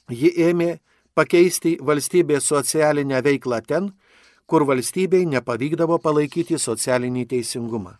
[0.09, 0.79] Ji ėmė
[1.13, 3.91] pakeisti valstybės socialinę veiklą ten,
[4.47, 7.97] kur valstybei nepavykdavo palaikyti socialinį teisingumą.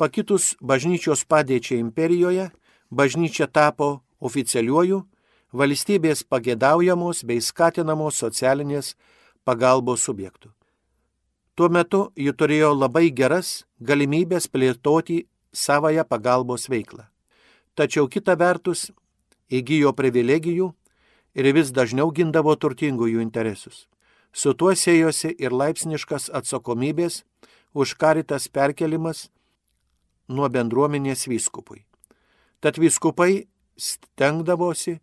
[0.00, 2.46] Pakitus bažnyčios padėčiai imperijoje,
[2.88, 5.02] bažnyčia tapo oficialiuoju
[5.52, 8.94] valstybės pagėdaujamos bei skatinamos socialinės
[9.44, 10.48] pagalbos subjektų.
[11.54, 17.04] Tuo metu ji turėjo labai geras galimybės plėtoti savoją pagalbos veiklą.
[17.76, 18.88] Tačiau kita vertus
[19.52, 20.70] įgyjo privilegijų
[21.34, 23.84] ir vis dažniau gindavo turtingųjų interesus.
[24.32, 27.20] Su tuo sėjosi ir laipsniškas atsakomybės
[27.74, 29.28] už karitas perkelimas
[30.30, 31.82] nuo bendruomenės vyskupui.
[32.60, 33.46] Tad vyskupai
[33.80, 34.98] stengdavosi,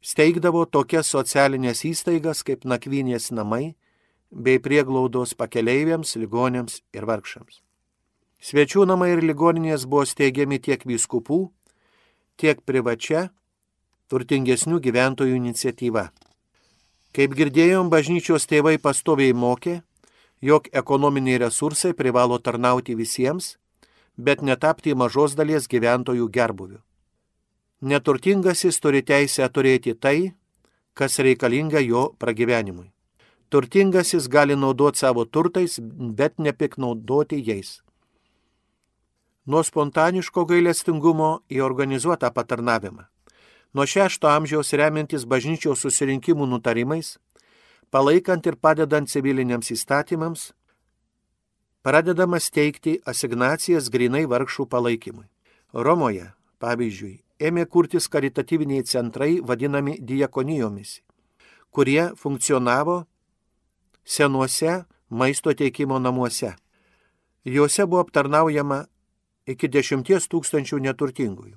[0.00, 3.74] steigdavo tokias socialinės įstaigas kaip nakvynės namai
[4.30, 7.62] bei prieglaudos pakeleiviams, ligonėms ir vargšams.
[8.38, 11.48] Svečių namai ir ligoninės buvo steigiami tiek vyskupų,
[12.38, 13.28] tiek privačia
[14.08, 16.08] turtingesnių gyventojų iniciatyva.
[17.16, 19.80] Kaip girdėjom, bažnyčios tėvai pastoviai mokė,
[20.40, 23.56] jog ekonominiai resursai privalo tarnauti visiems,
[24.18, 26.82] bet netapti mažos dalies gyventojų gerbuvių.
[27.80, 30.34] Neturtingasis turi teisę turėti tai,
[30.98, 32.90] kas reikalinga jo pragyvenimui.
[33.48, 35.78] Turtingasis gali naudoti savo turtais,
[36.18, 37.78] bet nepiknaudoti jais.
[39.46, 43.06] Nuo spontaniško gailestingumo į organizuotą patarnavimą.
[43.72, 47.14] Nuo šešto amžiaus remiantis bažnyčios susirinkimų nutarimais,
[47.94, 50.50] palaikant ir padedant civiliniams įstatymams,
[51.82, 55.26] pradedamas teikti asignacijas grinai vargšų palaikymui.
[55.72, 61.00] Romoje, pavyzdžiui, ėmė kurtis karitatyviniai centrai vadinami diakonijomis,
[61.70, 63.04] kurie funkcionavo
[64.04, 66.54] senuose maisto teikimo namuose.
[67.44, 68.84] Juose buvo aptarnaujama
[69.48, 71.56] iki dešimties tūkstančių neturtingųjų.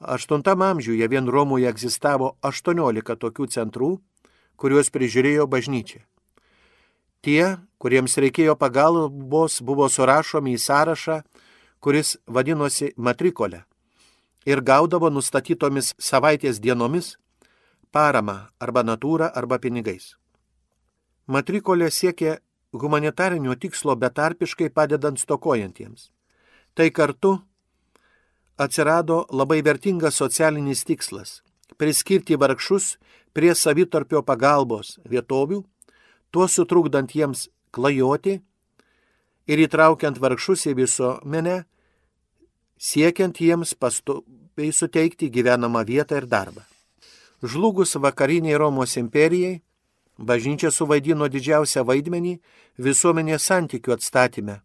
[0.00, 3.90] Aštuntam amžiuje vien Romoje egzistavo 18 tokių centrų,
[4.56, 6.02] kuriuos prižiūrėjo bažnyčia.
[7.26, 11.16] Tie, kuriems reikėjo pagalbos, buvo surašomi į sąrašą,
[11.82, 13.64] kuris vadinosi matrikolė
[14.46, 17.16] ir gaudavo nustatytomis savaitės dienomis
[17.90, 20.14] paramą arba natūrą arba pinigais.
[21.26, 22.38] Matrikolė siekė
[22.78, 26.10] humanitarinio tikslo betarpiškai padedant stokojantiems.
[26.78, 27.40] Tai kartu
[28.56, 31.40] atsirado labai vertingas socialinis tikslas-
[31.78, 32.96] priskirti vargšus
[33.34, 35.64] prie savitarpio pagalbos vietovių,
[36.30, 38.40] tuo sutrukdant jiems klajoti
[39.46, 41.60] ir įtraukiant vargšus į visuomenę,
[42.78, 46.64] siekiant jiems pastoviai suteikti gyvenamą vietą ir darbą.
[47.42, 49.60] Žlugus vakariniai Romos imperijai,
[50.18, 52.38] bažnyčia suvaidino didžiausią vaidmenį
[52.80, 54.60] visuomenės santykių atstatyme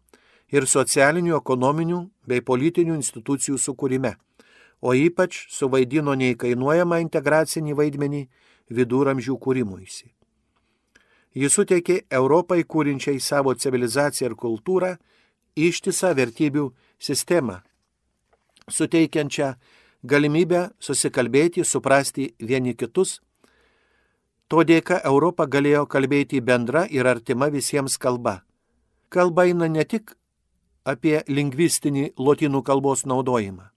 [0.52, 4.16] ir socialinių, ekonominių bei politinių institucijų sukūrime,
[4.80, 8.24] o ypač suvaidino neįkainuojamą integracinį vaidmenį
[8.72, 10.10] viduramžių kūrimuisi.
[11.32, 14.96] Jis suteikė Europai kūrinčiai savo civilizaciją ir kultūrą
[15.56, 16.66] ištisą vertybių
[17.00, 17.60] sistemą,
[18.68, 19.54] suteikiančią
[20.04, 23.20] galimybę susikalbėti, suprasti vieni kitus.
[24.48, 28.42] To dėka Europa galėjo kalbėti bendra ir artima visiems kalba.
[29.08, 30.12] Kalba eina ne tik
[30.84, 33.70] apie lingvistinį lotynų kalbos naudojimą,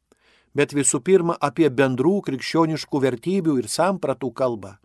[0.55, 4.75] bet visų pirma apie bendrų krikščioniškų vertybių ir sampratų kalbą,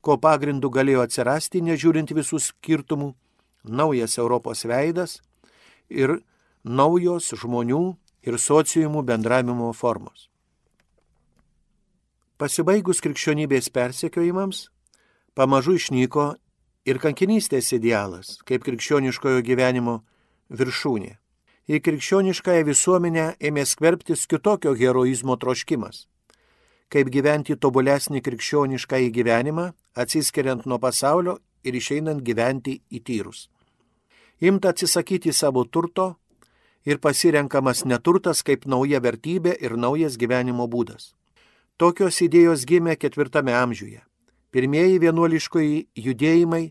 [0.00, 3.12] ko pagrindu galėjo atsirasti, nežiūrint visų skirtumų,
[3.64, 5.20] naujas Europos veidas
[5.88, 6.20] ir
[6.64, 7.82] naujos žmonių
[8.24, 10.28] ir sociumų bendravimo formos.
[12.40, 14.70] Pasibaigus krikščionybės persekiojimams,
[15.36, 16.30] pamažu išnyko
[16.88, 20.00] ir kankinystės idealas kaip krikščioniškojo gyvenimo
[20.48, 21.16] viršūnė.
[21.70, 26.08] Į krikščioniškąją visuomenę ėmė skverbtis kitokio heroizmo troškimas.
[26.90, 33.48] Kaip gyventi tobulesnį krikščionišką į gyvenimą, atsiskiriant nuo pasaulio ir išeinant gyventi į tyrus.
[34.40, 36.16] Imta atsisakyti savo turto
[36.84, 41.12] ir pasirenkamas neturtas kaip nauja vertybė ir naujas gyvenimo būdas.
[41.76, 44.02] Tokios idėjos gimė ketvirtame amžiuje.
[44.50, 46.64] Pirmieji vienuoliškoji judėjimai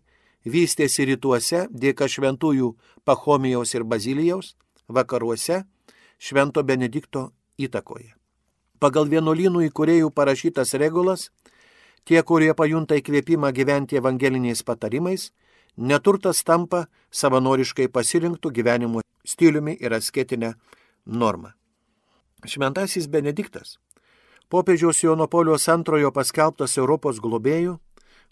[0.46, 4.56] vystėsi rytuose dėka šventųjų Pachomijaus ir Bazilijaus,
[4.88, 5.64] vakaruose
[6.20, 8.19] Švento Benedikto įtakoje.
[8.80, 11.30] Pagal vienuolynų įkūrėjų parašytas regulas,
[12.08, 15.30] tie, kurie pajunta įkvėpimą gyventi evangeliniais patarimais,
[15.76, 20.54] neturtas tampa savanoriškai pasirinktų gyvenimo stiliumi ir asketinę
[21.06, 21.52] normą.
[22.48, 23.78] Šventasis Benediktas,
[24.48, 27.76] popiežiaus Jono Paulius antrojo paskelbtas Europos globėjų,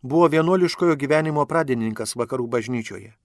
[0.02, 3.18] buvo vienuoliškojo gyvenimo pradininkas vakarų bažnyčioje.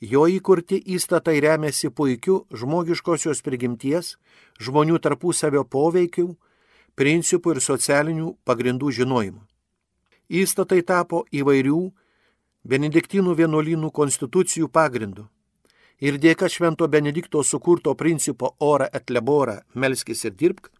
[0.00, 4.14] Jo įkurti įstatai remiasi puikiu žmogiškosios prigimties,
[4.56, 6.30] žmonių tarpusavio poveikių,
[6.96, 9.42] principų ir socialinių pagrindų žinojimu.
[10.30, 11.82] Įstatai tapo įvairių
[12.64, 15.26] Benediktinų vienuolynų konstitucijų pagrindu
[16.00, 20.70] ir dėka Švento Benedikto sukurto principo ora et labora, melskis ir dirbk,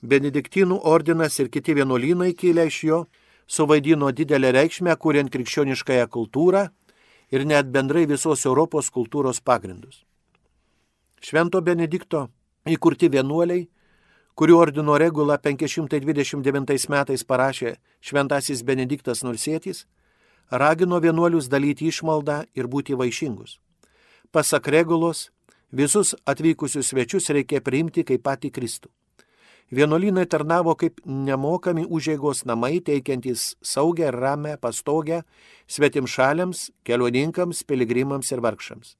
[0.00, 2.98] Benediktinų ordinas ir kiti vienuolynai kilę iš jo
[3.46, 6.66] suvaidino didelę reikšmę, kuriant krikščioniškąją kultūrą
[7.30, 10.04] ir net bendrai visos Europos kultūros pagrindus.
[11.20, 12.28] Švento Benedikto
[12.66, 13.66] įkurti vienuoliai,
[14.36, 19.86] kurių ordino regulą 529 metais parašė Šventasis Benediktas Nursėtis,
[20.50, 23.58] ragino vienuolius dalyti išmaldą ir būti vaišingus.
[24.30, 25.30] Pasak regulos,
[25.72, 28.90] visus atvykusius svečius reikia priimti kaip patį Kristų.
[29.74, 35.24] Vienuolynai tarnavo kaip nemokami užėgos namai, teikiantys saugę ramę pastogę
[35.66, 38.94] svetim šaliams, kelioninkams, piligrimams ir vargšams.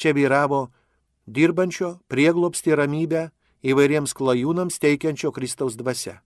[0.00, 0.70] Čia vyravo
[1.28, 3.28] dirbančio prieglopsti ramybę
[3.60, 6.22] įvairiems klajūnams teikiančio Kristaus dvasia.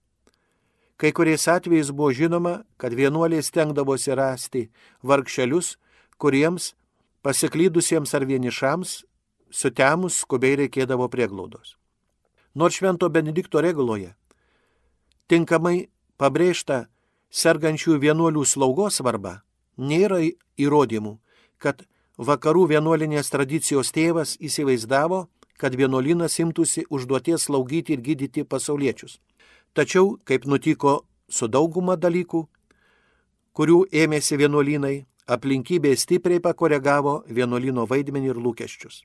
[0.95, 4.69] Kai kuriais atvejais buvo žinoma, kad vienuoliai stengdavosi rasti
[5.03, 5.75] vargšelius,
[6.15, 6.71] kuriems
[7.27, 9.01] pasiklydusiems ar vienišams
[9.51, 11.75] sutemus skubiai reikėdavo prieglaudos.
[12.55, 14.13] Nors švento Benedikto reguloje
[15.27, 15.89] tinkamai
[16.21, 16.85] pabrėžta
[17.33, 19.41] sergančių vienuolių slaugos svarba,
[19.77, 20.21] nėra
[20.55, 21.17] įrodymų,
[21.59, 21.83] kad
[22.17, 25.25] vakarų vienuolinės tradicijos tėvas įsivaizdavo,
[25.57, 29.19] kad vienuolynas imtųsi užduoties slaugyti ir gydyti pasauliečius.
[29.75, 32.45] Tačiau, kaip nutiko su dauguma dalykų,
[33.55, 39.03] kurių ėmėsi vienuolynai, aplinkybės stipriai pakoregavo vienuolino vaidmenį ir lūkesčius.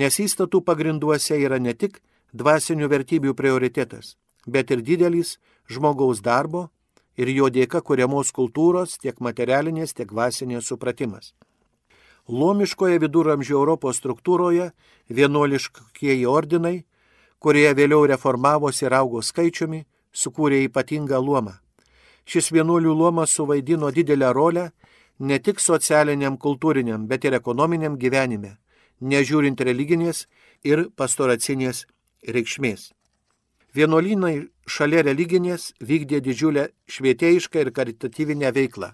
[0.00, 2.00] Nes įstatų pagrinduose yra ne tik
[2.34, 4.16] dvasinių vertybių prioritetas,
[4.46, 5.38] bet ir didelis
[5.70, 6.68] žmogaus darbo
[7.16, 11.32] ir jo dėka kuriamos kultūros tiek materialinės, tiek dvasinės supratimas.
[12.28, 14.70] Lomiškoje viduramžių Europos struktūroje
[15.12, 16.84] vienuoliškieji ordinai,
[17.38, 21.58] kurie vėliau reformavosi ir augo skaičiumi, sukūrė ypatingą luomą.
[22.24, 24.70] Šis vienuolių luomas suvaidino didelę rolę
[25.18, 28.56] ne tik socialiniam, kultūriniam, bet ir ekonominiam gyvenime,
[29.00, 30.24] nežiūrint religinės
[30.64, 31.84] ir pastoracinės
[32.26, 32.92] reikšmės.
[33.74, 38.92] Vienuolynai šalia religinės vykdė didžiulę švietėjišką ir karitatyvinę veiklą.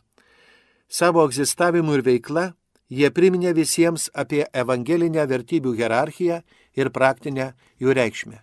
[0.88, 2.46] Savo egzistavimu ir veikla
[2.90, 6.40] jie priminė visiems apie evangelinę vertybių hierarchiją
[6.74, 8.40] ir praktinę jų reikšmę.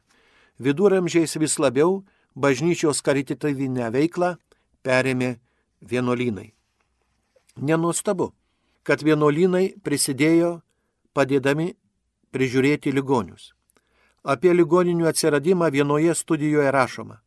[0.59, 2.03] Viduramžiais vis labiau
[2.35, 4.35] bažnyčios karitatyvinę veiklą
[4.85, 5.35] perėmė
[5.81, 6.53] vienuolynai.
[7.57, 8.31] Nenuostabu,
[8.85, 10.61] kad vienuolynai prisidėjo
[11.17, 11.73] padėdami
[12.31, 13.56] prižiūrėti ligonius.
[14.23, 17.21] Apie ligoninių atsiradimą vienoje studijoje rašoma.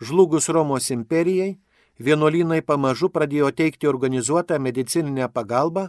[0.00, 1.56] Žlugus Romos imperijai,
[1.98, 5.88] vienuolynai pamažu pradėjo teikti organizuotą medicininę pagalbą,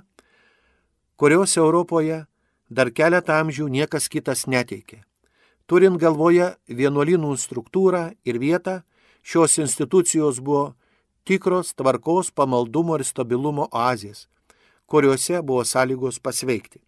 [1.18, 2.26] kurios Europoje
[2.70, 5.04] dar keletą amžių niekas kitas neteikė.
[5.68, 8.82] Turint galvoje vienuolynų struktūrą ir vietą,
[9.24, 10.76] šios institucijos buvo
[11.28, 14.28] tikros tvarkos, pamaldumo ir stabilumo oazės,
[14.88, 16.87] kuriuose buvo sąlygos pasveikti.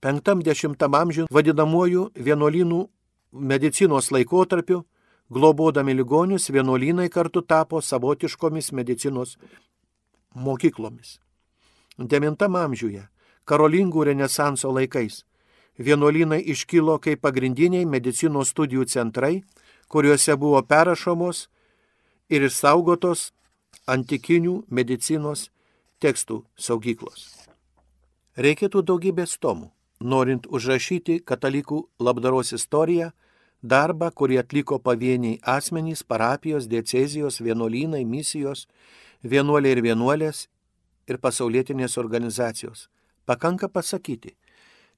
[0.00, 2.84] Penktam dešimtam amžiui vadinamuoju vienuolynų
[3.32, 4.84] medicinos laikotarpiu,
[5.28, 9.32] globodami ligonius, vienuolynai kartu tapo savotiškomis medicinos
[10.34, 11.16] mokyklomis.
[11.98, 13.08] Devintam amžiuje,
[13.44, 15.24] karolingų renesanso laikais,
[15.82, 19.42] vienuolynai iškilo kaip pagrindiniai medicinos studijų centrai,
[19.90, 21.48] kuriuose buvo perrašomos
[22.30, 23.32] ir išsaugotos
[23.90, 25.48] antikinių medicinos
[25.98, 27.26] tekstų saugyklos.
[28.38, 33.10] Reikėtų daugybės tomų, norint užrašyti katalikų labdaros istoriją,
[33.62, 38.68] darbą, kurį atliko pavieniai asmenys, parapijos, diecezijos, vienuolynai, misijos,
[39.22, 40.46] vienuoliai ir vienuolės
[41.08, 42.88] ir pasaulietinės organizacijos.
[43.26, 44.36] Pakanka pasakyti,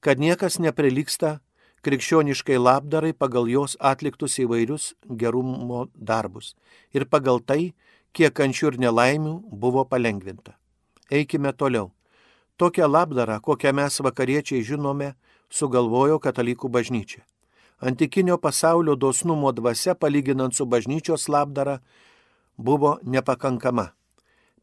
[0.00, 1.40] kad niekas neprilyksta
[1.82, 6.54] krikščioniškai labdarai pagal jos atliktus įvairius gerumo darbus
[6.92, 7.72] ir pagal tai,
[8.12, 10.56] kiek kančių ir nelaimių buvo palengvinta.
[11.10, 11.90] Eikime toliau.
[12.60, 15.14] Tokią labdarą, kokią mes vakariečiai žinome,
[15.48, 17.22] sugalvojo katalikų bažnyčia.
[17.80, 21.78] Antikinio pasaulio dosnumo dvasia, palyginant su bažnyčios labdara,
[22.58, 23.86] buvo nepakankama.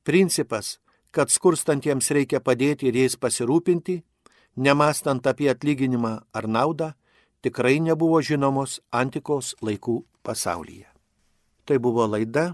[0.03, 0.77] Principas,
[1.09, 4.03] kad skurstantiems reikia padėti ir jais pasirūpinti,
[4.61, 6.91] nemastant apie atlyginimą ar naudą,
[7.41, 10.85] tikrai nebuvo žinomos antikos laikų pasaulyje.
[11.65, 12.51] Tai buvo laida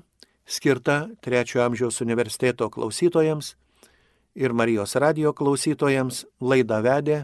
[0.47, 3.57] skirta Trečiojo amžiaus universiteto klausytojams
[4.35, 7.23] ir Marijos radio klausytojams laidą vedė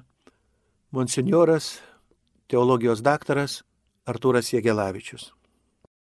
[0.92, 1.80] monsinjoras,
[2.50, 3.62] teologijos daktaras
[4.10, 5.39] Artūras Jėgelavičius.